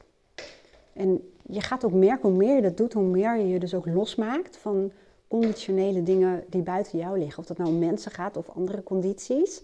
En 0.93 1.32
je 1.49 1.61
gaat 1.61 1.83
ook 1.83 1.93
merken, 1.93 2.29
hoe 2.29 2.37
meer 2.37 2.55
je 2.55 2.61
dat 2.61 2.77
doet, 2.77 2.93
hoe 2.93 3.03
meer 3.03 3.37
je 3.37 3.47
je 3.47 3.59
dus 3.59 3.73
ook 3.73 3.85
losmaakt 3.85 4.57
van 4.57 4.91
conditionele 5.27 6.03
dingen 6.03 6.43
die 6.49 6.61
buiten 6.61 6.99
jou 6.99 7.19
liggen. 7.19 7.39
Of 7.39 7.45
dat 7.45 7.57
nou 7.57 7.69
om 7.69 7.79
mensen 7.79 8.11
gaat 8.11 8.37
of 8.37 8.49
andere 8.49 8.83
condities. 8.83 9.61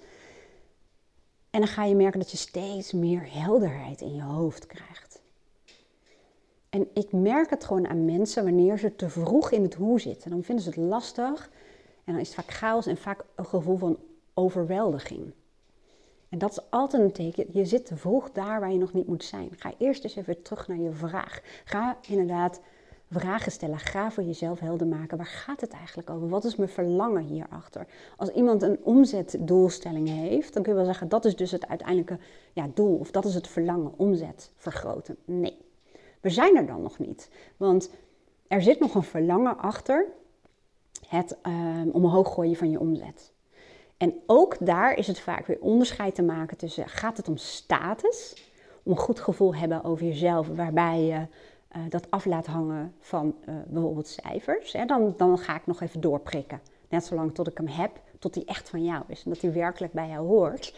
En 1.50 1.60
dan 1.60 1.68
ga 1.68 1.84
je 1.84 1.96
merken 1.96 2.20
dat 2.20 2.32
je 2.32 2.38
steeds 2.38 2.92
meer 2.92 3.34
helderheid 3.34 4.02
in 4.02 4.16
je 4.16 4.22
hoofd 4.22 4.66
krijgt. 4.66 5.22
En 6.70 6.88
ik 6.94 7.12
merk 7.12 7.50
het 7.50 7.64
gewoon 7.64 7.88
aan 7.88 8.06
mensen 8.06 8.44
wanneer 8.44 8.78
ze 8.78 8.96
te 8.96 9.10
vroeg 9.10 9.52
in 9.52 9.64
het 9.64 9.74
hoe 9.74 10.00
zitten. 10.00 10.30
Dan 10.30 10.44
vinden 10.44 10.64
ze 10.64 10.70
het 10.70 10.80
lastig 10.80 11.50
en 12.04 12.14
dan 12.14 12.22
is 12.22 12.28
het 12.28 12.36
vaak 12.36 12.56
chaos 12.56 12.86
en 12.86 12.98
vaak 12.98 13.26
een 13.36 13.46
gevoel 13.46 13.78
van 13.78 13.98
overweldiging. 14.34 15.32
En 16.30 16.38
dat 16.38 16.52
is 16.52 16.70
altijd 16.70 17.04
een 17.04 17.12
teken, 17.12 17.46
je 17.52 17.66
zit 17.66 17.86
te 17.86 17.98
vroeg 17.98 18.32
daar 18.32 18.60
waar 18.60 18.72
je 18.72 18.78
nog 18.78 18.94
niet 18.94 19.08
moet 19.08 19.24
zijn. 19.24 19.50
Ga 19.56 19.74
eerst 19.78 20.04
eens 20.04 20.16
even 20.16 20.42
terug 20.42 20.68
naar 20.68 20.78
je 20.78 20.92
vraag. 20.92 21.42
Ga 21.66 21.98
inderdaad 22.08 22.62
vragen 23.12 23.52
stellen. 23.52 23.80
Ga 23.80 24.12
voor 24.12 24.24
jezelf 24.24 24.60
helder 24.60 24.88
maken. 24.88 25.18
Waar 25.18 25.26
gaat 25.26 25.62
het 25.62 25.72
eigenlijk 25.72 26.10
over? 26.10 26.30
Wat 26.30 26.44
is 26.44 26.56
mijn 26.56 26.70
verlangen 26.70 27.24
hierachter? 27.24 27.88
Als 28.18 28.30
iemand 28.30 28.62
een 28.62 28.80
omzetdoelstelling 28.84 30.08
heeft, 30.10 30.54
dan 30.54 30.64
kun 30.64 30.72
je 30.72 30.78
wel 30.78 30.88
zeggen 30.88 31.10
dat 31.10 31.26
is 31.26 31.36
dus 31.36 31.52
het 31.52 31.68
uiteindelijke 31.68 32.20
ja, 32.54 32.70
doel. 32.74 32.98
Of 32.98 33.12
dat 33.12 33.26
is 33.26 33.34
het 33.34 33.48
verlangen, 33.48 33.94
omzet 33.98 34.52
vergroten. 34.56 35.18
Nee, 35.26 35.58
we 36.22 36.30
zijn 36.30 36.58
er 36.58 36.66
dan 36.66 36.82
nog 36.82 37.00
niet. 37.00 37.30
Want 37.58 37.90
er 38.48 38.62
zit 38.62 38.80
nog 38.80 38.96
een 38.96 39.04
verlangen 39.04 39.58
achter 39.58 40.06
het 41.08 41.38
um, 41.44 41.90
omhoog 41.90 42.34
gooien 42.34 42.56
van 42.56 42.70
je 42.70 42.80
omzet. 42.80 43.34
En 44.00 44.14
ook 44.26 44.56
daar 44.60 44.98
is 44.98 45.08
het 45.08 45.20
vaak 45.20 45.46
weer 45.46 45.60
onderscheid 45.60 46.16
te 46.16 46.24
maken 46.24 46.58
tussen 46.58 46.90
gaat 46.90 47.18
het 47.18 47.28
om 47.28 47.38
status, 47.38 48.50
om 48.84 48.92
een 48.92 48.98
goed 48.98 49.20
gevoel 49.20 49.56
hebben 49.56 49.84
over 49.84 50.06
jezelf, 50.06 50.48
waarbij 50.48 51.02
je 51.02 51.26
uh, 51.78 51.84
dat 51.90 52.12
af 52.12 52.26
laat 52.26 52.46
hangen 52.46 52.94
van 53.00 53.36
uh, 53.50 53.56
bijvoorbeeld 53.68 54.08
cijfers. 54.08 54.74
Hè, 54.74 54.86
dan, 54.86 55.14
dan 55.18 55.38
ga 55.38 55.56
ik 55.56 55.66
nog 55.66 55.82
even 55.82 56.02
doorprikken. 56.02 56.62
Net 56.90 57.06
zolang 57.06 57.34
tot 57.34 57.48
ik 57.48 57.58
hem 57.58 57.68
heb, 57.68 57.92
tot 58.20 58.36
hij 58.36 58.44
echt 58.46 58.70
van 58.70 58.84
jou 58.84 59.04
is 59.08 59.24
en 59.24 59.32
dat 59.32 59.42
hij 59.42 59.54
werkelijk 59.54 59.94
bij 59.94 60.08
jou 60.08 60.28
hoort. 60.28 60.76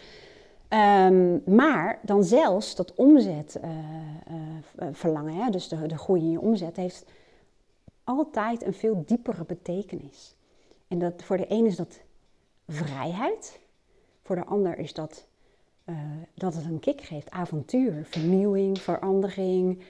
Um, 0.69 1.41
maar 1.45 1.99
dan 2.01 2.23
zelfs 2.23 2.75
dat 2.75 2.95
omzetverlangen, 2.95 5.35
uh, 5.35 5.49
dus 5.49 5.67
de, 5.67 5.87
de 5.87 5.97
groei 5.97 6.21
in 6.21 6.31
je 6.31 6.41
omzet, 6.41 6.75
heeft 6.75 7.05
altijd 8.03 8.63
een 8.63 8.73
veel 8.73 9.03
diepere 9.05 9.45
betekenis. 9.45 10.35
En 10.87 10.99
dat, 10.99 11.23
voor 11.23 11.37
de 11.37 11.45
een 11.49 11.65
is 11.65 11.75
dat 11.75 11.99
vrijheid. 12.71 13.59
Voor 14.21 14.35
de 14.35 14.45
ander 14.45 14.77
is 14.77 14.93
dat 14.93 15.27
uh, 15.85 15.95
dat 16.33 16.55
het 16.55 16.65
een 16.65 16.79
kick 16.79 17.01
geeft, 17.01 17.31
avontuur, 17.31 18.05
vernieuwing, 18.05 18.79
verandering. 18.79 19.83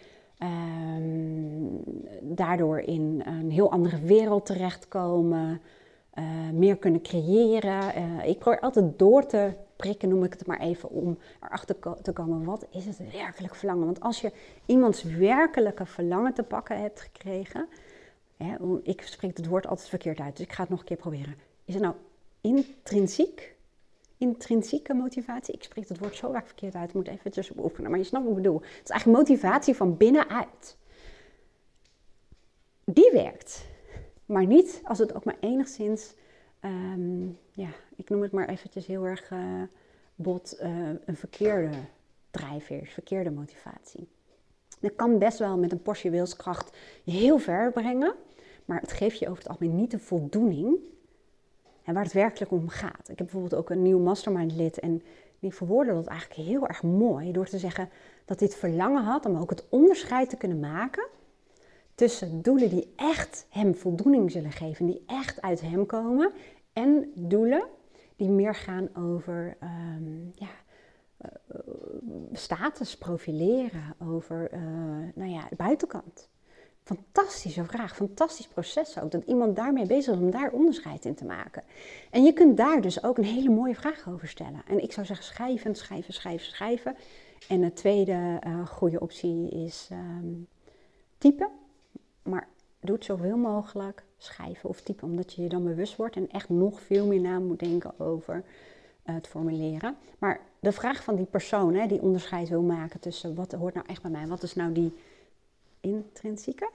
Um, 0.43 1.83
daardoor 2.21 2.79
in 2.79 3.21
een 3.25 3.51
heel 3.51 3.71
andere 3.71 4.00
wereld 4.00 4.45
terechtkomen, 4.45 5.61
uh, 6.13 6.25
meer 6.53 6.77
kunnen 6.77 7.01
creëren. 7.01 7.97
Uh, 7.97 8.25
ik 8.27 8.39
probeer 8.39 8.59
altijd 8.59 9.00
door 9.00 9.25
te 9.25 9.53
prikken, 9.75 10.09
noem 10.09 10.23
ik 10.23 10.33
het 10.33 10.47
maar 10.47 10.59
even, 10.59 10.89
om 10.89 11.17
erachter 11.41 11.75
te 12.01 12.11
komen 12.11 12.43
wat 12.43 12.67
is 12.69 12.85
het 12.85 13.11
werkelijk 13.11 13.55
verlangen. 13.55 13.85
Want 13.85 14.00
als 14.00 14.21
je 14.21 14.31
iemands 14.65 15.03
werkelijke 15.03 15.85
verlangen 15.85 16.33
te 16.33 16.43
pakken 16.43 16.81
hebt 16.81 17.01
gekregen, 17.01 17.67
ik 18.83 19.01
spreek 19.01 19.38
het 19.38 19.47
woord 19.47 19.67
altijd 19.67 19.89
verkeerd 19.89 20.19
uit, 20.19 20.38
dus 20.38 20.45
ik 20.45 20.51
ga 20.51 20.61
het 20.61 20.69
nog 20.69 20.79
een 20.79 20.85
keer 20.85 20.97
proberen. 20.97 21.35
Is 21.65 21.73
het 21.73 21.83
nou 21.83 21.95
intrinsiek, 22.41 23.55
intrinsieke 24.17 24.93
motivatie. 24.93 25.53
Ik 25.53 25.63
spreek 25.63 25.88
het 25.89 26.00
woord 26.00 26.15
zo 26.15 26.31
vaak 26.31 26.45
verkeerd 26.45 26.75
uit, 26.75 26.89
ik 26.89 26.95
moet 26.95 27.07
eventjes 27.07 27.51
oefenen, 27.57 27.89
maar 27.89 28.00
je 28.00 28.05
snapt 28.05 28.25
wat 28.25 28.38
ik 28.38 28.41
bedoel. 28.41 28.62
Het 28.62 28.83
is 28.83 28.89
eigenlijk 28.89 29.19
motivatie 29.19 29.75
van 29.75 29.98
binnenuit. 29.98 30.77
Die 32.83 33.12
werkt, 33.12 33.65
maar 34.25 34.45
niet 34.45 34.81
als 34.83 35.00
het 35.00 35.13
ook 35.13 35.24
maar 35.24 35.38
enigszins, 35.39 36.13
um, 36.62 37.38
ja, 37.51 37.69
ik 37.95 38.10
noem 38.10 38.21
het 38.21 38.31
maar 38.31 38.50
eventjes 38.50 38.86
heel 38.86 39.05
erg 39.05 39.31
uh, 39.31 39.62
bot, 40.15 40.57
uh, 40.62 40.89
een 41.05 41.17
verkeerde 41.17 41.77
drijfveer 42.31 42.86
verkeerde 42.86 43.31
motivatie. 43.31 44.07
Dat 44.79 44.95
kan 44.95 45.19
best 45.19 45.39
wel 45.39 45.57
met 45.57 45.71
een 45.71 45.81
portie 45.81 46.12
wilskracht 46.12 46.77
je 47.03 47.12
heel 47.12 47.38
ver 47.38 47.71
brengen, 47.71 48.15
maar 48.65 48.81
het 48.81 48.91
geeft 48.91 49.19
je 49.19 49.25
over 49.25 49.38
het 49.38 49.48
algemeen 49.48 49.75
niet 49.75 49.91
de 49.91 50.00
voldoening 50.00 50.77
en 51.83 51.93
waar 51.93 52.03
het 52.03 52.13
werkelijk 52.13 52.51
om 52.51 52.69
gaat. 52.69 53.09
Ik 53.09 53.17
heb 53.17 53.17
bijvoorbeeld 53.17 53.55
ook 53.55 53.69
een 53.69 53.81
nieuw 53.81 54.00
mastermind 54.00 54.53
lid 54.53 54.79
en 54.79 55.01
die 55.39 55.53
verwoordde 55.53 55.93
dat 55.93 56.07
eigenlijk 56.07 56.50
heel 56.50 56.67
erg 56.67 56.83
mooi 56.83 57.31
door 57.31 57.45
te 57.45 57.59
zeggen 57.59 57.89
dat 58.25 58.39
dit 58.39 58.55
verlangen 58.55 59.03
had 59.03 59.25
om 59.25 59.38
ook 59.38 59.50
het 59.50 59.65
onderscheid 59.69 60.29
te 60.29 60.38
kunnen 60.38 60.59
maken 60.59 61.07
tussen 61.95 62.41
doelen 62.41 62.69
die 62.69 62.93
echt 62.95 63.45
hem 63.50 63.75
voldoening 63.75 64.31
zullen 64.31 64.51
geven, 64.51 64.85
die 64.85 65.03
echt 65.07 65.41
uit 65.41 65.61
hem 65.61 65.85
komen, 65.85 66.31
en 66.73 67.11
doelen 67.15 67.67
die 68.15 68.29
meer 68.29 68.55
gaan 68.55 68.89
over 68.95 69.57
um, 69.63 70.31
ja, 70.35 70.50
uh, 71.21 71.29
status 72.31 72.97
profileren, 72.97 73.95
over 74.00 74.53
uh, 74.53 74.59
nou 75.15 75.31
ja, 75.31 75.47
de 75.50 75.55
buitenkant. 75.55 76.29
Fantastische 76.83 77.65
vraag, 77.65 77.95
fantastisch 77.95 78.47
proces 78.47 79.00
ook. 79.00 79.11
Dat 79.11 79.23
iemand 79.25 79.55
daarmee 79.55 79.85
bezig 79.85 80.13
is 80.13 80.19
om 80.19 80.31
daar 80.31 80.51
onderscheid 80.51 81.05
in 81.05 81.15
te 81.15 81.25
maken. 81.25 81.63
En 82.09 82.23
je 82.23 82.33
kunt 82.33 82.57
daar 82.57 82.81
dus 82.81 83.03
ook 83.03 83.17
een 83.17 83.23
hele 83.23 83.50
mooie 83.50 83.75
vraag 83.75 84.09
over 84.09 84.27
stellen. 84.27 84.61
En 84.67 84.83
ik 84.83 84.91
zou 84.91 85.05
zeggen 85.05 85.25
schrijven, 85.25 85.75
schrijven, 85.75 86.13
schrijven, 86.13 86.47
schrijven. 86.47 86.95
En 87.47 87.61
de 87.61 87.73
tweede 87.73 88.41
uh, 88.47 88.67
goede 88.67 89.00
optie 89.00 89.50
is 89.50 89.89
um, 89.91 90.47
typen. 91.17 91.50
Maar 92.23 92.47
doe 92.79 92.95
het 92.95 93.05
zoveel 93.05 93.38
mogelijk 93.38 94.03
schrijven 94.17 94.69
of 94.69 94.81
typen. 94.81 95.07
Omdat 95.07 95.33
je 95.33 95.41
je 95.41 95.50
dan 95.50 95.63
bewust 95.63 95.95
wordt 95.95 96.15
en 96.15 96.29
echt 96.29 96.50
nog 96.50 96.81
veel 96.81 97.05
meer 97.05 97.21
na 97.21 97.39
moet 97.39 97.59
denken 97.59 98.00
over 98.00 98.35
uh, 98.35 99.15
het 99.15 99.27
formuleren. 99.27 99.95
Maar 100.19 100.39
de 100.59 100.71
vraag 100.71 101.03
van 101.03 101.15
die 101.15 101.25
persoon 101.25 101.73
hè, 101.73 101.88
die 101.88 102.01
onderscheid 102.01 102.50
wil 102.50 102.61
maken 102.61 103.00
tussen 103.00 103.35
wat 103.35 103.51
hoort 103.51 103.73
nou 103.73 103.88
echt 103.88 104.01
bij 104.01 104.11
mij. 104.11 104.27
Wat 104.27 104.43
is 104.43 104.55
nou 104.55 104.71
die 104.71 104.93
intrinsieke 105.81 106.69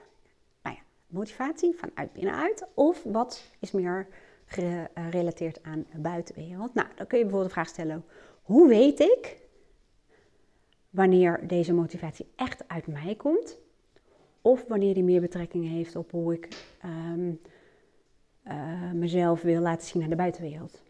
nou 0.63 0.77
ja, 0.77 0.83
motivatie 1.07 1.75
vanuit 1.75 2.13
binnenuit 2.13 2.67
of 2.75 3.03
wat 3.03 3.51
is 3.59 3.71
meer 3.71 4.07
gerelateerd 4.47 5.63
aan 5.63 5.87
de 5.93 5.99
buitenwereld. 5.99 6.75
Nou, 6.75 6.89
dan 6.95 7.07
kun 7.07 7.19
je 7.19 7.25
bijvoorbeeld 7.25 7.55
de 7.55 7.61
vraag 7.61 7.69
stellen: 7.69 8.05
hoe 8.43 8.69
weet 8.69 9.01
ik 9.01 9.37
wanneer 10.91 11.47
deze 11.47 11.73
motivatie 11.73 12.27
echt 12.37 12.69
uit 12.69 12.87
mij 12.87 13.15
komt? 13.15 13.59
Of 14.41 14.65
wanneer 14.69 14.95
die 14.95 15.05
meer 15.05 15.21
betrekking 15.21 15.69
heeft 15.69 15.97
op 15.97 16.11
hoe 16.11 16.35
ik 16.35 16.49
um, 16.85 17.41
uh, 18.49 18.91
mezelf 18.93 19.43
wil 19.43 19.61
laten 19.61 19.87
zien 19.87 20.03
aan 20.03 20.11
de 20.11 20.17
buitenwereld. 20.17 20.83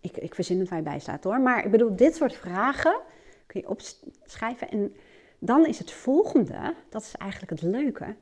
Ik, 0.00 0.16
ik 0.16 0.34
verzin 0.34 0.58
het 0.58 0.68
waar 0.68 0.78
je 0.78 0.84
bij 0.84 0.98
staat 0.98 1.24
hoor. 1.24 1.40
Maar 1.40 1.64
ik 1.64 1.70
bedoel, 1.70 1.96
dit 1.96 2.14
soort 2.14 2.34
vragen 2.34 3.00
kun 3.46 3.60
je 3.60 3.68
opschrijven. 3.68 4.70
En 4.70 4.94
dan 5.40 5.66
is 5.66 5.78
het 5.78 5.90
volgende, 5.90 6.74
dat 6.88 7.02
is 7.02 7.14
eigenlijk 7.16 7.50
het 7.50 7.62
leuke. 7.70 8.16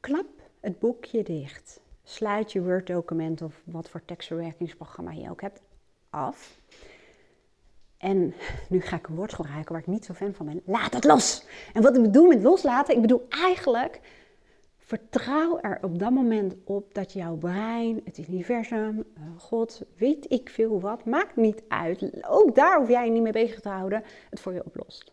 Klap 0.00 0.26
het 0.60 0.78
boekje 0.78 1.22
dicht. 1.22 1.80
Sluit 2.02 2.52
je 2.52 2.62
Word-document 2.62 3.42
of 3.42 3.62
wat 3.64 3.88
voor 3.88 4.04
tekstverwerkingsprogramma 4.04 5.12
je 5.12 5.30
ook 5.30 5.40
hebt 5.40 5.60
af. 6.10 6.58
En 7.96 8.34
nu 8.68 8.80
ga 8.80 8.96
ik 8.96 9.06
een 9.06 9.14
woord 9.14 9.34
gebruiken 9.34 9.72
waar 9.72 9.80
ik 9.80 9.86
niet 9.86 10.04
zo 10.04 10.14
fan 10.14 10.34
van 10.34 10.46
ben. 10.46 10.62
Laat 10.64 10.94
het 10.94 11.04
los. 11.04 11.44
En 11.72 11.82
wat 11.82 11.96
ik 11.96 12.02
bedoel 12.02 12.26
met 12.26 12.42
loslaten, 12.42 12.94
ik 12.94 13.00
bedoel 13.00 13.26
eigenlijk 13.28 14.00
Vertrouw 14.90 15.58
er 15.60 15.78
op 15.82 15.98
dat 15.98 16.10
moment 16.10 16.54
op 16.64 16.94
dat 16.94 17.12
jouw 17.12 17.36
brein, 17.36 18.00
het 18.04 18.18
universum, 18.18 19.04
eh, 19.14 19.22
God, 19.38 19.82
weet 19.96 20.30
ik 20.30 20.48
veel 20.48 20.80
wat, 20.80 21.04
maakt 21.04 21.36
niet 21.36 21.62
uit. 21.68 22.26
Ook 22.28 22.54
daar 22.54 22.78
hoef 22.78 22.88
jij 22.88 23.04
je 23.04 23.10
niet 23.10 23.22
mee 23.22 23.32
bezig 23.32 23.60
te 23.60 23.68
houden, 23.68 24.02
het 24.30 24.40
voor 24.40 24.52
je 24.52 24.64
oplost. 24.64 25.12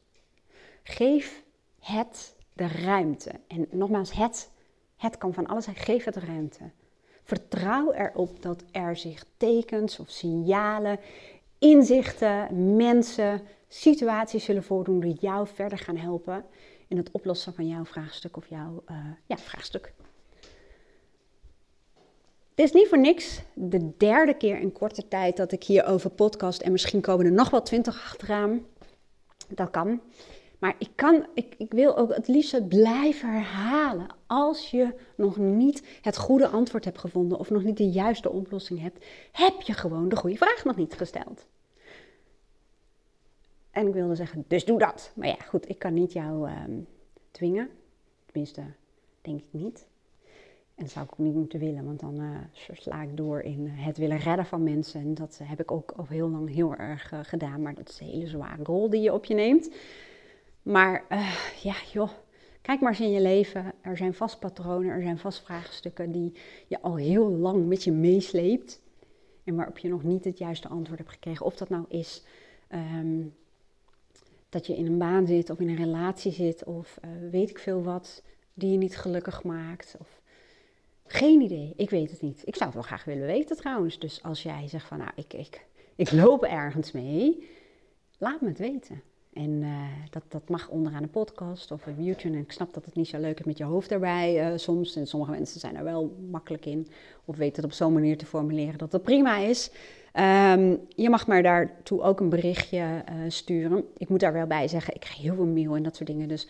Geef 0.87 1.43
het 1.79 2.35
de 2.53 2.67
ruimte. 2.67 3.31
En 3.47 3.67
nogmaals, 3.71 4.11
het, 4.11 4.49
het 4.97 5.17
kan 5.17 5.33
van 5.33 5.47
alles 5.47 5.63
zijn. 5.63 5.75
Geef 5.75 6.03
het 6.03 6.15
ruimte. 6.15 6.71
Vertrouw 7.23 7.93
erop 7.93 8.41
dat 8.41 8.63
er 8.71 8.95
zich 8.95 9.25
tekens 9.37 9.99
of 9.99 10.09
signalen, 10.09 10.99
inzichten, 11.59 12.75
mensen, 12.75 13.41
situaties 13.67 14.43
zullen 14.43 14.63
voordoen 14.63 14.99
die 14.99 15.17
jou 15.19 15.47
verder 15.47 15.77
gaan 15.77 15.97
helpen 15.97 16.45
in 16.87 16.97
het 16.97 17.11
oplossen 17.11 17.53
van 17.53 17.67
jouw 17.67 17.85
vraagstuk 17.85 18.37
of 18.37 18.49
jouw 18.49 18.83
uh, 18.91 18.97
ja, 19.25 19.37
vraagstuk. 19.37 19.93
Het 22.55 22.65
is 22.65 22.71
niet 22.71 22.87
voor 22.87 22.99
niks 22.99 23.41
de 23.53 23.97
derde 23.97 24.33
keer 24.33 24.59
in 24.59 24.71
korte 24.71 25.07
tijd 25.07 25.37
dat 25.37 25.51
ik 25.51 25.63
hierover 25.63 26.09
podcast 26.09 26.61
en 26.61 26.71
misschien 26.71 27.01
komen 27.01 27.25
er 27.25 27.31
nog 27.31 27.49
wel 27.49 27.61
twintig 27.61 28.03
achteraan. 28.03 28.65
Dat 29.47 29.69
kan. 29.69 30.01
Maar 30.59 30.75
ik, 30.79 30.89
kan, 30.95 31.25
ik, 31.33 31.55
ik 31.57 31.71
wil 31.71 31.97
ook 31.97 32.15
het 32.15 32.27
liefst 32.27 32.67
blijven 32.67 33.33
herhalen. 33.33 34.07
Als 34.25 34.71
je 34.71 34.93
nog 35.15 35.37
niet 35.37 35.99
het 36.01 36.17
goede 36.17 36.47
antwoord 36.47 36.85
hebt 36.85 36.97
gevonden 36.97 37.39
of 37.39 37.49
nog 37.49 37.63
niet 37.63 37.77
de 37.77 37.89
juiste 37.89 38.29
oplossing 38.29 38.81
hebt, 38.81 39.05
heb 39.31 39.61
je 39.61 39.73
gewoon 39.73 40.09
de 40.09 40.15
goede 40.15 40.37
vraag 40.37 40.63
nog 40.63 40.75
niet 40.75 40.93
gesteld. 40.93 41.45
En 43.71 43.87
ik 43.87 43.93
wilde 43.93 44.15
zeggen, 44.15 44.45
dus 44.47 44.65
doe 44.65 44.79
dat. 44.79 45.11
Maar 45.15 45.27
ja, 45.27 45.37
goed, 45.47 45.69
ik 45.69 45.79
kan 45.79 45.93
niet 45.93 46.13
jou 46.13 46.49
ehm, 46.49 46.71
dwingen. 47.31 47.69
Tenminste, 48.25 48.61
denk 49.21 49.39
ik 49.39 49.47
niet. 49.51 49.85
En 50.75 50.83
dat 50.83 50.91
zou 50.91 51.05
ik 51.05 51.11
ook 51.11 51.17
niet 51.17 51.33
moeten 51.33 51.59
willen, 51.59 51.85
want 51.85 51.99
dan 51.99 52.21
uh, 52.21 52.37
sla 52.73 53.01
ik 53.01 53.17
door 53.17 53.41
in 53.41 53.67
het 53.67 53.97
willen 53.97 54.17
redden 54.17 54.45
van 54.45 54.63
mensen. 54.63 55.01
En 55.01 55.13
dat 55.13 55.39
heb 55.43 55.59
ik 55.59 55.71
ook 55.71 55.91
al 55.91 56.05
heel 56.07 56.29
lang 56.29 56.53
heel 56.53 56.75
erg 56.75 57.11
uh, 57.11 57.19
gedaan. 57.23 57.61
Maar 57.61 57.75
dat 57.75 57.89
is 57.89 57.99
een 57.99 58.07
hele 58.07 58.27
zware 58.27 58.63
rol 58.63 58.89
die 58.89 59.01
je 59.01 59.13
op 59.13 59.25
je 59.25 59.33
neemt. 59.33 59.69
Maar 60.67 61.05
uh, 61.09 61.35
ja, 61.63 61.75
joh, 61.93 62.09
kijk 62.61 62.79
maar 62.79 62.89
eens 62.89 62.99
in 62.99 63.11
je 63.11 63.21
leven. 63.21 63.73
Er 63.81 63.97
zijn 63.97 64.13
vast 64.13 64.39
patronen, 64.39 64.91
er 64.91 65.01
zijn 65.01 65.17
vast 65.17 65.43
vraagstukken 65.43 66.11
die 66.11 66.33
je 66.67 66.81
al 66.81 66.95
heel 66.95 67.29
lang 67.29 67.67
met 67.67 67.83
je 67.83 67.91
meesleept. 67.91 68.81
En 69.43 69.55
waarop 69.55 69.77
je 69.77 69.89
nog 69.89 70.03
niet 70.03 70.23
het 70.23 70.37
juiste 70.37 70.67
antwoord 70.67 70.99
hebt 70.99 71.11
gekregen. 71.11 71.45
Of 71.45 71.55
dat 71.55 71.69
nou 71.69 71.85
is 71.87 72.23
um, 72.71 73.35
dat 74.49 74.67
je 74.67 74.77
in 74.77 74.85
een 74.85 74.97
baan 74.97 75.27
zit 75.27 75.49
of 75.49 75.59
in 75.59 75.69
een 75.69 75.75
relatie 75.75 76.31
zit 76.31 76.63
of 76.63 76.97
uh, 77.05 77.31
weet 77.31 77.49
ik 77.49 77.59
veel 77.59 77.83
wat 77.83 78.23
die 78.53 78.71
je 78.71 78.77
niet 78.77 78.97
gelukkig 78.97 79.43
maakt. 79.43 79.95
Of... 79.99 80.21
Geen 81.05 81.41
idee, 81.41 81.73
ik 81.75 81.89
weet 81.89 82.11
het 82.11 82.21
niet. 82.21 82.41
Ik 82.45 82.55
zou 82.55 82.65
het 82.65 82.73
wel 82.73 82.87
graag 82.87 83.03
willen 83.03 83.27
weten 83.27 83.57
trouwens. 83.57 83.99
Dus 83.99 84.23
als 84.23 84.43
jij 84.43 84.67
zegt 84.67 84.87
van 84.87 84.97
nou, 84.97 85.11
ik, 85.15 85.33
ik, 85.33 85.65
ik 85.95 86.11
loop 86.11 86.43
ergens 86.43 86.91
mee, 86.91 87.49
laat 88.17 88.41
me 88.41 88.47
het 88.47 88.59
weten. 88.59 89.01
En 89.37 89.61
uh, 89.61 89.69
dat, 90.09 90.23
dat 90.27 90.49
mag 90.49 90.69
onderaan 90.69 91.03
een 91.03 91.09
podcast 91.09 91.71
of 91.71 91.87
op 91.87 91.93
YouTube. 91.97 92.35
En 92.35 92.41
ik 92.41 92.51
snap 92.51 92.73
dat 92.73 92.85
het 92.85 92.95
niet 92.95 93.07
zo 93.07 93.19
leuk 93.19 93.39
is 93.39 93.45
met 93.45 93.57
je 93.57 93.63
hoofd 93.63 93.91
erbij 93.91 94.51
uh, 94.51 94.57
soms. 94.57 94.95
En 94.95 95.07
sommige 95.07 95.31
mensen 95.31 95.59
zijn 95.59 95.75
er 95.75 95.83
wel 95.83 96.15
makkelijk 96.31 96.65
in. 96.65 96.87
Of 97.25 97.37
weten 97.37 97.55
het 97.55 97.65
op 97.65 97.71
zo'n 97.71 97.93
manier 97.93 98.17
te 98.17 98.25
formuleren 98.25 98.77
dat 98.77 98.91
dat 98.91 99.03
prima 99.03 99.37
is. 99.37 99.71
Um, 100.13 100.79
je 100.87 101.09
mag 101.09 101.27
maar 101.27 101.43
daartoe 101.43 102.01
ook 102.01 102.19
een 102.19 102.29
berichtje 102.29 102.77
uh, 102.77 103.15
sturen. 103.27 103.83
Ik 103.97 104.09
moet 104.09 104.19
daar 104.19 104.33
wel 104.33 104.47
bij 104.47 104.67
zeggen, 104.67 104.93
ik 104.93 104.99
krijg 104.99 105.21
heel 105.21 105.35
veel 105.35 105.45
mail 105.45 105.75
en 105.75 105.83
dat 105.83 105.95
soort 105.95 106.09
dingen. 106.09 106.27
Dus 106.27 106.47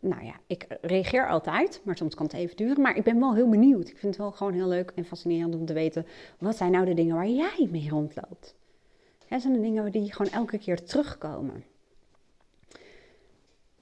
nou 0.00 0.24
ja, 0.24 0.34
ik 0.46 0.66
reageer 0.80 1.28
altijd, 1.28 1.80
maar 1.84 1.96
soms 1.96 2.14
kan 2.14 2.26
het 2.26 2.34
even 2.34 2.56
duren. 2.56 2.80
Maar 2.80 2.96
ik 2.96 3.04
ben 3.04 3.20
wel 3.20 3.34
heel 3.34 3.48
benieuwd. 3.48 3.88
Ik 3.88 3.98
vind 3.98 4.14
het 4.14 4.22
wel 4.22 4.32
gewoon 4.32 4.52
heel 4.52 4.68
leuk 4.68 4.92
en 4.94 5.04
fascinerend 5.04 5.54
om 5.54 5.66
te 5.66 5.72
weten... 5.72 6.06
wat 6.38 6.56
zijn 6.56 6.72
nou 6.72 6.84
de 6.84 6.94
dingen 6.94 7.14
waar 7.14 7.28
jij 7.28 7.68
mee 7.70 7.88
rondloopt? 7.88 8.54
Dat 9.34 9.42
zijn 9.42 9.54
de 9.54 9.60
dingen 9.60 9.92
die 9.92 10.12
gewoon 10.12 10.32
elke 10.32 10.58
keer 10.58 10.84
terugkomen. 10.84 11.64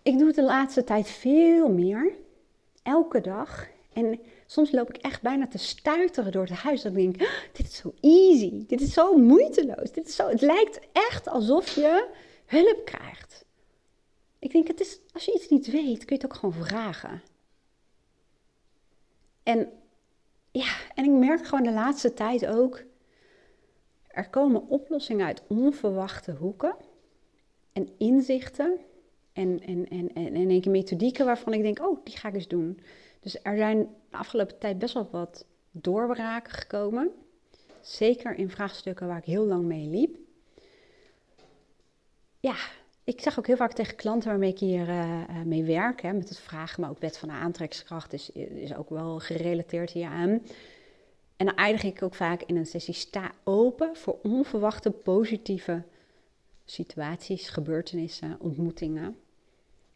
Ik 0.03 0.18
doe 0.18 0.27
het 0.27 0.37
de 0.37 0.42
laatste 0.42 0.85
tijd 0.85 1.09
veel 1.09 1.68
meer. 1.68 2.12
Elke 2.83 3.20
dag. 3.20 3.68
En 3.92 4.20
soms 4.46 4.70
loop 4.70 4.88
ik 4.88 4.96
echt 4.96 5.22
bijna 5.22 5.48
te 5.48 5.59
stuiteren 5.59 6.33
door 6.33 6.44
het 6.44 6.53
huis. 6.53 6.85
Ik 6.85 6.94
denk, 6.94 7.20
ah, 7.20 7.29
dit 7.53 7.66
is 7.66 7.77
zo 7.77 7.94
easy. 8.00 8.66
Dit 8.66 8.81
is 8.81 8.92
zo 8.92 9.16
moeiteloos. 9.16 9.92
Dit 9.92 10.09
is 10.09 10.14
zo, 10.16 10.29
het 10.29 10.40
lijkt 10.40 10.81
echt 10.92 11.29
alsof 11.29 11.74
je 11.74 12.09
hulp 12.46 12.85
krijgt. 12.85 13.44
Ik 14.38 14.53
denk, 14.53 14.66
het 14.66 14.81
is, 14.81 14.98
als 15.12 15.24
je 15.24 15.35
iets 15.35 15.48
niet 15.48 15.70
weet, 15.70 16.05
kun 16.05 16.16
je 16.16 16.22
het 16.22 16.24
ook 16.24 16.35
gewoon 16.35 16.66
vragen. 16.66 17.22
En 19.42 19.72
ja, 20.50 20.74
en 20.94 21.05
ik 21.05 21.11
merk 21.11 21.46
gewoon 21.46 21.64
de 21.64 21.72
laatste 21.72 22.14
tijd 22.14 22.46
ook 22.46 22.83
er 24.12 24.29
komen 24.29 24.68
oplossingen 24.68 25.27
uit 25.27 25.42
onverwachte 25.46 26.33
hoeken 26.33 26.77
en 27.72 27.88
inzichten 27.98 28.79
en, 29.33 29.61
en, 29.61 29.88
en, 29.88 30.12
en, 30.14 30.35
en 30.35 30.51
een 30.51 30.70
methodieken 30.70 31.25
waarvan 31.25 31.53
ik 31.53 31.62
denk, 31.62 31.81
oh, 31.81 32.05
die 32.05 32.16
ga 32.16 32.29
ik 32.29 32.35
eens 32.35 32.48
doen. 32.48 32.81
Dus 33.20 33.38
er 33.42 33.57
zijn 33.57 33.79
de 34.11 34.16
afgelopen 34.16 34.59
tijd 34.59 34.79
best 34.79 34.94
wel 34.94 35.09
wat 35.11 35.46
doorbraken 35.70 36.53
gekomen. 36.53 37.11
Zeker 37.81 38.35
in 38.35 38.51
vraagstukken 38.51 39.07
waar 39.07 39.18
ik 39.18 39.25
heel 39.25 39.46
lang 39.46 39.64
mee 39.64 39.87
liep. 39.87 40.16
Ja, 42.40 42.55
ik 43.05 43.20
zeg 43.20 43.38
ook 43.38 43.46
heel 43.46 43.57
vaak 43.57 43.72
tegen 43.72 43.96
klanten 43.96 44.29
waarmee 44.29 44.51
ik 44.51 44.59
hier 44.59 44.88
uh, 44.88 45.42
mee 45.44 45.64
werk, 45.64 46.03
hè, 46.03 46.12
met 46.12 46.29
het 46.29 46.38
vragen, 46.38 46.81
maar 46.81 46.90
ook 46.90 47.01
wet 47.01 47.18
van 47.18 47.29
de 47.29 47.35
aantrekkingskracht 47.35 48.12
is, 48.12 48.31
is 48.31 48.75
ook 48.75 48.90
wel 48.90 49.18
gerelateerd 49.18 49.90
hieraan. 49.90 50.42
En 51.42 51.48
dan 51.48 51.57
eindig 51.57 51.83
ik 51.83 52.02
ook 52.02 52.14
vaak 52.14 52.42
in 52.42 52.57
een 52.57 52.66
sessie 52.66 52.94
sta 52.94 53.31
open 53.44 53.96
voor 53.96 54.18
onverwachte 54.22 54.90
positieve 54.90 55.83
situaties, 56.64 57.48
gebeurtenissen, 57.48 58.37
ontmoetingen 58.40 59.16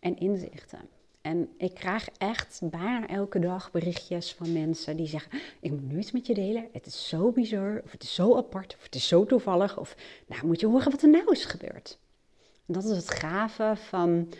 en 0.01 0.19
inzichten. 0.19 0.89
En 1.21 1.49
ik 1.57 1.75
krijg 1.75 2.09
echt 2.19 2.61
bijna 2.63 3.09
elke 3.09 3.39
dag 3.39 3.71
berichtjes 3.71 4.33
van 4.35 4.53
mensen 4.53 4.97
die 4.97 5.07
zeggen: 5.07 5.33
Ik 5.61 5.71
moet 5.71 5.89
nu 5.89 5.99
iets 5.99 6.13
met 6.13 6.27
je 6.27 6.35
delen. 6.35 6.69
Het 6.73 6.87
is 6.87 7.09
zo 7.09 7.31
bizar, 7.31 7.81
of 7.85 7.93
het 7.93 8.03
is 8.03 8.15
zo 8.15 8.37
apart, 8.37 8.75
of 8.77 8.83
het 8.83 8.95
is 8.95 9.09
zo 9.09 9.27
toevallig. 9.27 9.79
Of 9.79 9.97
nou 10.27 10.47
moet 10.47 10.61
je 10.61 10.67
horen 10.67 10.91
wat 10.91 11.03
er 11.03 11.11
nou 11.11 11.33
is 11.33 11.45
gebeurd. 11.45 11.99
En 12.67 12.75
dat 12.75 12.85
is 12.85 12.97
het 12.97 13.11
gave 13.11 13.73
van 13.77 14.33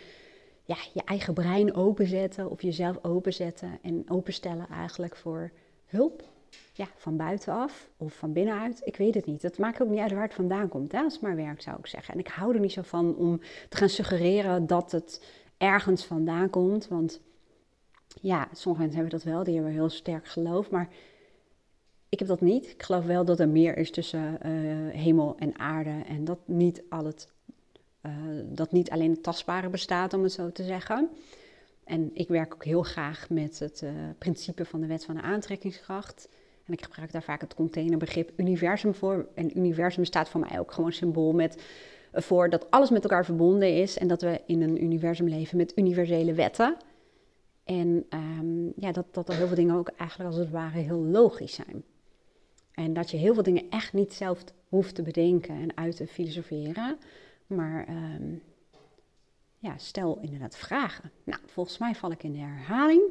ja, 0.63 0.77
je 0.93 1.01
eigen 1.05 1.33
brein 1.33 1.73
openzetten, 1.73 2.49
of 2.49 2.61
jezelf 2.61 3.03
openzetten 3.03 3.79
en 3.81 4.03
openstellen 4.09 4.67
eigenlijk 4.69 5.15
voor 5.15 5.51
hulp 5.85 6.35
ja, 6.73 6.87
van 6.95 7.17
buitenaf 7.17 7.89
of 7.97 8.13
van 8.13 8.33
binnenuit. 8.33 8.81
Ik 8.83 8.95
weet 8.95 9.13
het 9.13 9.25
niet. 9.25 9.41
Het 9.41 9.57
maakt 9.57 9.81
ook 9.81 9.89
niet 9.89 9.99
uit 9.99 10.11
waar 10.11 10.21
het 10.21 10.33
vandaan 10.33 10.69
komt. 10.69 10.91
Hè, 10.91 11.03
het 11.03 11.21
maar 11.21 11.35
werkt, 11.35 11.63
zou 11.63 11.77
ik 11.77 11.87
zeggen. 11.87 12.13
En 12.13 12.19
ik 12.19 12.27
hou 12.27 12.53
er 12.53 12.59
niet 12.59 12.71
zo 12.71 12.81
van 12.81 13.15
om 13.15 13.39
te 13.69 13.77
gaan 13.77 13.89
suggereren 13.89 14.67
dat 14.67 14.91
het 14.91 15.25
ergens 15.57 16.05
vandaan 16.05 16.49
komt. 16.49 16.87
Want 16.87 17.21
ja, 18.21 18.47
sommige 18.51 18.83
mensen 18.83 19.01
hebben 19.01 19.19
dat 19.19 19.33
wel. 19.33 19.43
Die 19.43 19.55
hebben 19.55 19.71
heel 19.71 19.89
sterk 19.89 20.27
geloof. 20.27 20.69
Maar 20.69 20.89
ik 22.09 22.19
heb 22.19 22.27
dat 22.27 22.41
niet. 22.41 22.69
Ik 22.71 22.83
geloof 22.83 23.05
wel 23.05 23.25
dat 23.25 23.39
er 23.39 23.49
meer 23.49 23.77
is 23.77 23.91
tussen 23.91 24.39
uh, 24.45 24.93
hemel 24.93 25.35
en 25.37 25.59
aarde. 25.59 26.01
En 26.07 26.25
dat 26.25 26.39
niet, 26.45 26.83
al 26.89 27.05
het, 27.05 27.31
uh, 28.05 28.11
dat 28.45 28.71
niet 28.71 28.89
alleen 28.89 29.11
het 29.11 29.23
tastbare 29.23 29.69
bestaat, 29.69 30.13
om 30.13 30.23
het 30.23 30.31
zo 30.31 30.51
te 30.51 30.63
zeggen. 30.63 31.09
En 31.87 32.09
ik 32.13 32.27
werk 32.27 32.53
ook 32.53 32.65
heel 32.65 32.83
graag 32.83 33.29
met 33.29 33.59
het 33.59 33.81
uh, 33.83 33.89
principe 34.17 34.65
van 34.65 34.81
de 34.81 34.87
wet 34.87 35.05
van 35.05 35.15
de 35.15 35.21
aantrekkingskracht. 35.21 36.29
En 36.65 36.73
ik 36.73 36.83
gebruik 36.83 37.11
daar 37.11 37.23
vaak 37.23 37.41
het 37.41 37.53
containerbegrip 37.53 38.31
universum 38.35 38.93
voor. 38.93 39.27
En 39.33 39.57
universum 39.57 40.05
staat 40.05 40.29
voor 40.29 40.39
mij 40.39 40.59
ook 40.59 40.71
gewoon 40.71 40.91
symbool 40.91 41.33
met, 41.33 41.63
eh, 42.11 42.21
voor 42.21 42.49
dat 42.49 42.71
alles 42.71 42.89
met 42.89 43.03
elkaar 43.03 43.25
verbonden 43.25 43.75
is. 43.75 43.97
En 43.97 44.07
dat 44.07 44.21
we 44.21 44.41
in 44.45 44.61
een 44.61 44.83
universum 44.83 45.27
leven 45.27 45.57
met 45.57 45.77
universele 45.77 46.33
wetten. 46.33 46.75
En 47.63 48.05
um, 48.09 48.73
ja, 48.75 48.91
dat, 48.91 49.05
dat 49.11 49.29
er 49.29 49.35
heel 49.35 49.47
veel 49.47 49.55
dingen 49.55 49.75
ook 49.75 49.91
eigenlijk 49.97 50.29
als 50.29 50.39
het 50.39 50.49
ware 50.49 50.79
heel 50.79 51.03
logisch 51.03 51.53
zijn. 51.53 51.83
En 52.73 52.93
dat 52.93 53.11
je 53.11 53.17
heel 53.17 53.33
veel 53.33 53.43
dingen 53.43 53.69
echt 53.69 53.93
niet 53.93 54.13
zelf 54.13 54.43
hoeft 54.69 54.95
te 54.95 55.01
bedenken 55.01 55.55
en 55.55 55.77
uit 55.77 55.95
te 55.95 56.07
filosoferen. 56.07 56.97
Maar 57.47 57.87
um, 57.89 58.41
ja, 59.67 59.77
stel 59.77 60.17
inderdaad 60.21 60.57
vragen. 60.57 61.11
Nou, 61.23 61.39
volgens 61.45 61.77
mij 61.77 61.95
val 61.95 62.11
ik 62.11 62.23
in 62.23 62.31
de 62.31 62.39
herhaling. 62.39 63.01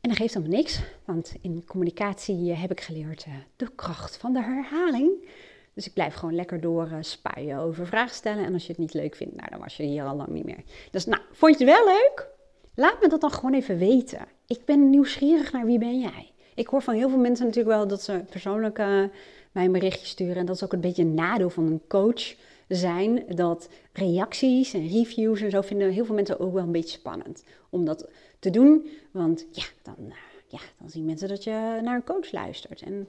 En 0.00 0.08
dat 0.08 0.16
geeft 0.16 0.36
allemaal 0.36 0.56
niks, 0.56 0.80
want 1.04 1.34
in 1.40 1.64
communicatie 1.66 2.52
heb 2.52 2.70
ik 2.70 2.80
geleerd 2.80 3.24
uh, 3.28 3.34
de 3.56 3.70
kracht 3.74 4.16
van 4.16 4.32
de 4.32 4.42
herhaling. 4.42 5.28
Dus 5.74 5.86
ik 5.86 5.92
blijf 5.92 6.14
gewoon 6.14 6.34
lekker 6.34 6.60
door 6.60 6.88
uh, 6.92 6.96
spuien 7.00 7.58
over 7.58 7.86
vragen 7.86 8.14
stellen. 8.14 8.44
En 8.44 8.52
als 8.52 8.62
je 8.62 8.68
het 8.68 8.80
niet 8.80 8.94
leuk 8.94 9.14
vindt, 9.14 9.36
nou, 9.36 9.50
dan 9.50 9.60
was 9.60 9.76
je 9.76 9.82
hier 9.82 10.04
al 10.04 10.16
lang 10.16 10.28
niet 10.28 10.44
meer. 10.44 10.62
Dus 10.90 11.04
nou, 11.04 11.22
vond 11.32 11.58
je 11.58 11.64
het 11.64 11.74
wel 11.74 11.86
leuk? 11.86 12.28
Laat 12.74 13.00
me 13.00 13.08
dat 13.08 13.20
dan 13.20 13.30
gewoon 13.30 13.54
even 13.54 13.78
weten. 13.78 14.26
Ik 14.46 14.64
ben 14.64 14.90
nieuwsgierig 14.90 15.52
naar 15.52 15.66
wie 15.66 15.78
ben 15.78 16.00
jij. 16.00 16.32
Ik 16.54 16.66
hoor 16.66 16.82
van 16.82 16.94
heel 16.94 17.08
veel 17.08 17.18
mensen 17.18 17.46
natuurlijk 17.46 17.76
wel 17.76 17.88
dat 17.88 18.02
ze 18.02 18.24
persoonlijk 18.30 18.78
uh, 18.78 19.04
mij 19.52 19.64
een 19.64 19.72
berichtje 19.72 20.06
sturen. 20.06 20.36
En 20.36 20.46
dat 20.46 20.56
is 20.56 20.64
ook 20.64 20.72
een 20.72 20.80
beetje 20.80 21.02
een 21.02 21.14
nadeel 21.14 21.50
van 21.50 21.66
een 21.66 21.82
coach 21.88 22.34
zijn 22.68 23.24
dat 23.34 23.68
reacties 23.92 24.74
en 24.74 24.88
reviews 24.88 25.40
en 25.40 25.50
zo 25.50 25.60
vinden 25.60 25.90
heel 25.90 26.04
veel 26.04 26.14
mensen 26.14 26.40
ook 26.40 26.52
wel 26.52 26.62
een 26.62 26.72
beetje 26.72 26.98
spannend 26.98 27.44
om 27.70 27.84
dat 27.84 28.10
te 28.38 28.50
doen. 28.50 28.88
Want 29.10 29.46
ja, 29.50 29.64
dan, 29.82 29.96
eh, 29.98 30.16
ja, 30.46 30.60
dan 30.78 30.90
zien 30.90 31.04
mensen 31.04 31.28
dat 31.28 31.44
je 31.44 31.80
naar 31.82 31.94
een 31.94 32.04
coach 32.04 32.32
luistert. 32.32 32.82
En 32.82 33.08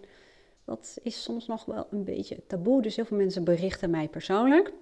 dat 0.66 0.98
is 1.04 1.24
soms 1.24 1.48
nog 1.48 1.66
wel 1.66 1.88
een 1.92 2.04
beetje 2.04 2.46
taboe. 2.48 2.82
Dus 2.82 2.96
heel 2.96 3.06
veel 3.06 3.18
mensen 3.18 3.44
berichten 3.44 3.90
mij 3.90 4.08
persoonlijk. 4.08 4.74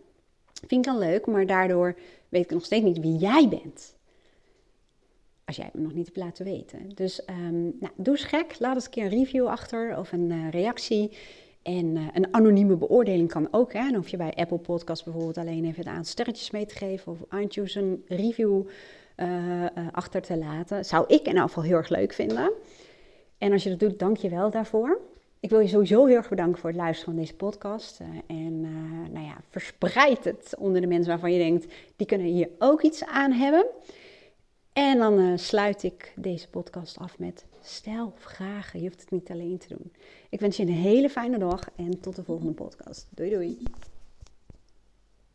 Vind 0.54 0.86
ik 0.86 0.94
dan 0.94 0.98
leuk, 0.98 1.26
maar 1.26 1.46
daardoor 1.46 1.98
weet 2.30 2.44
ik 2.44 2.52
nog 2.52 2.66
steeds 2.66 2.84
niet 2.84 3.00
wie 3.00 3.18
jij 3.18 3.48
bent. 3.50 3.96
Als 5.46 5.56
jij 5.56 5.70
me 5.74 5.82
nog 5.82 5.94
niet 5.94 6.06
hebt 6.06 6.18
laten 6.18 6.46
weten. 6.46 6.90
Dus 6.96 7.22
um, 7.30 7.62
nou, 7.80 7.94
doe 7.96 8.14
eens 8.14 8.24
gek. 8.24 8.60
Laat 8.60 8.76
eens 8.76 8.86
een 8.86 8.92
keer 8.92 9.04
een 9.04 9.10
review 9.10 9.48
achter 9.48 9.98
of 9.98 10.12
een 10.12 10.30
uh, 10.30 10.50
reactie. 10.50 11.12
En 11.68 11.96
uh, 11.96 12.08
een 12.14 12.34
anonieme 12.34 12.76
beoordeling 12.76 13.30
kan 13.30 13.48
ook. 13.52 13.74
Hè? 13.74 13.84
Dan 13.84 13.96
hoef 13.96 14.08
je 14.08 14.18
bij 14.18 14.34
Apple 14.34 14.58
Podcasts 14.58 15.04
bijvoorbeeld 15.04 15.38
alleen 15.38 15.66
even 15.66 15.78
het 15.78 15.88
aantal 15.88 16.04
sterretjes 16.04 16.52
mee 16.52 16.66
te 16.66 16.76
geven. 16.76 17.12
Of 17.12 17.40
iTunes 17.40 17.76
een 17.76 18.04
review 18.08 18.62
uh, 19.18 19.66
achter 19.92 20.22
te 20.22 20.38
laten. 20.38 20.86
Zou 20.86 21.06
ik 21.08 21.28
in 21.28 21.38
geval 21.38 21.64
heel 21.64 21.76
erg 21.76 21.90
leuk 21.90 22.14
vinden. 22.14 22.52
En 23.38 23.52
als 23.52 23.64
je 23.64 23.70
dat 23.70 23.80
doet, 23.80 24.00
dank 24.00 24.18
je 24.18 24.30
wel 24.30 24.50
daarvoor. 24.50 25.00
Ik 25.40 25.50
wil 25.50 25.60
je 25.60 25.68
sowieso 25.68 26.06
heel 26.06 26.16
erg 26.16 26.30
bedanken 26.30 26.60
voor 26.62 26.70
het 26.70 26.80
luisteren 26.80 27.14
van 27.14 27.22
deze 27.22 27.36
podcast. 27.36 28.00
En 28.28 28.62
nou 29.12 29.26
ja, 29.26 29.38
verspreid 29.50 30.24
het 30.24 30.56
onder 30.60 30.82
de 30.82 30.88
mensen 30.88 31.10
waarvan 31.10 31.32
je 31.32 31.40
denkt, 31.40 31.74
die 31.96 32.08
kunnen 32.08 32.28
hier 32.28 32.50
ook 32.60 32.82
iets 32.82 33.06
aan 33.06 33.32
hebben. 33.32 33.66
En 34.74 34.98
dan 34.98 35.40
sluit 35.40 35.84
ik 35.84 36.14
deze 36.16 36.50
podcast 36.50 36.98
af 36.98 37.20
met 37.20 37.46
stel 37.68 38.14
vragen. 38.16 38.80
Je 38.82 38.88
hoeft 38.88 39.02
het 39.02 39.12
niet 39.12 39.30
alleen 39.30 39.58
te 39.58 39.68
doen. 39.68 39.92
Ik 40.30 40.40
wens 40.40 40.58
je 40.58 40.64
een 40.64 40.70
hele 40.70 41.10
fijne 41.10 41.38
dag 41.38 41.70
en 41.76 42.00
tot 42.00 42.16
de 42.16 42.24
volgende 42.24 42.54
podcast. 42.54 43.08
Doei 43.10 43.30
doei. 43.30 43.58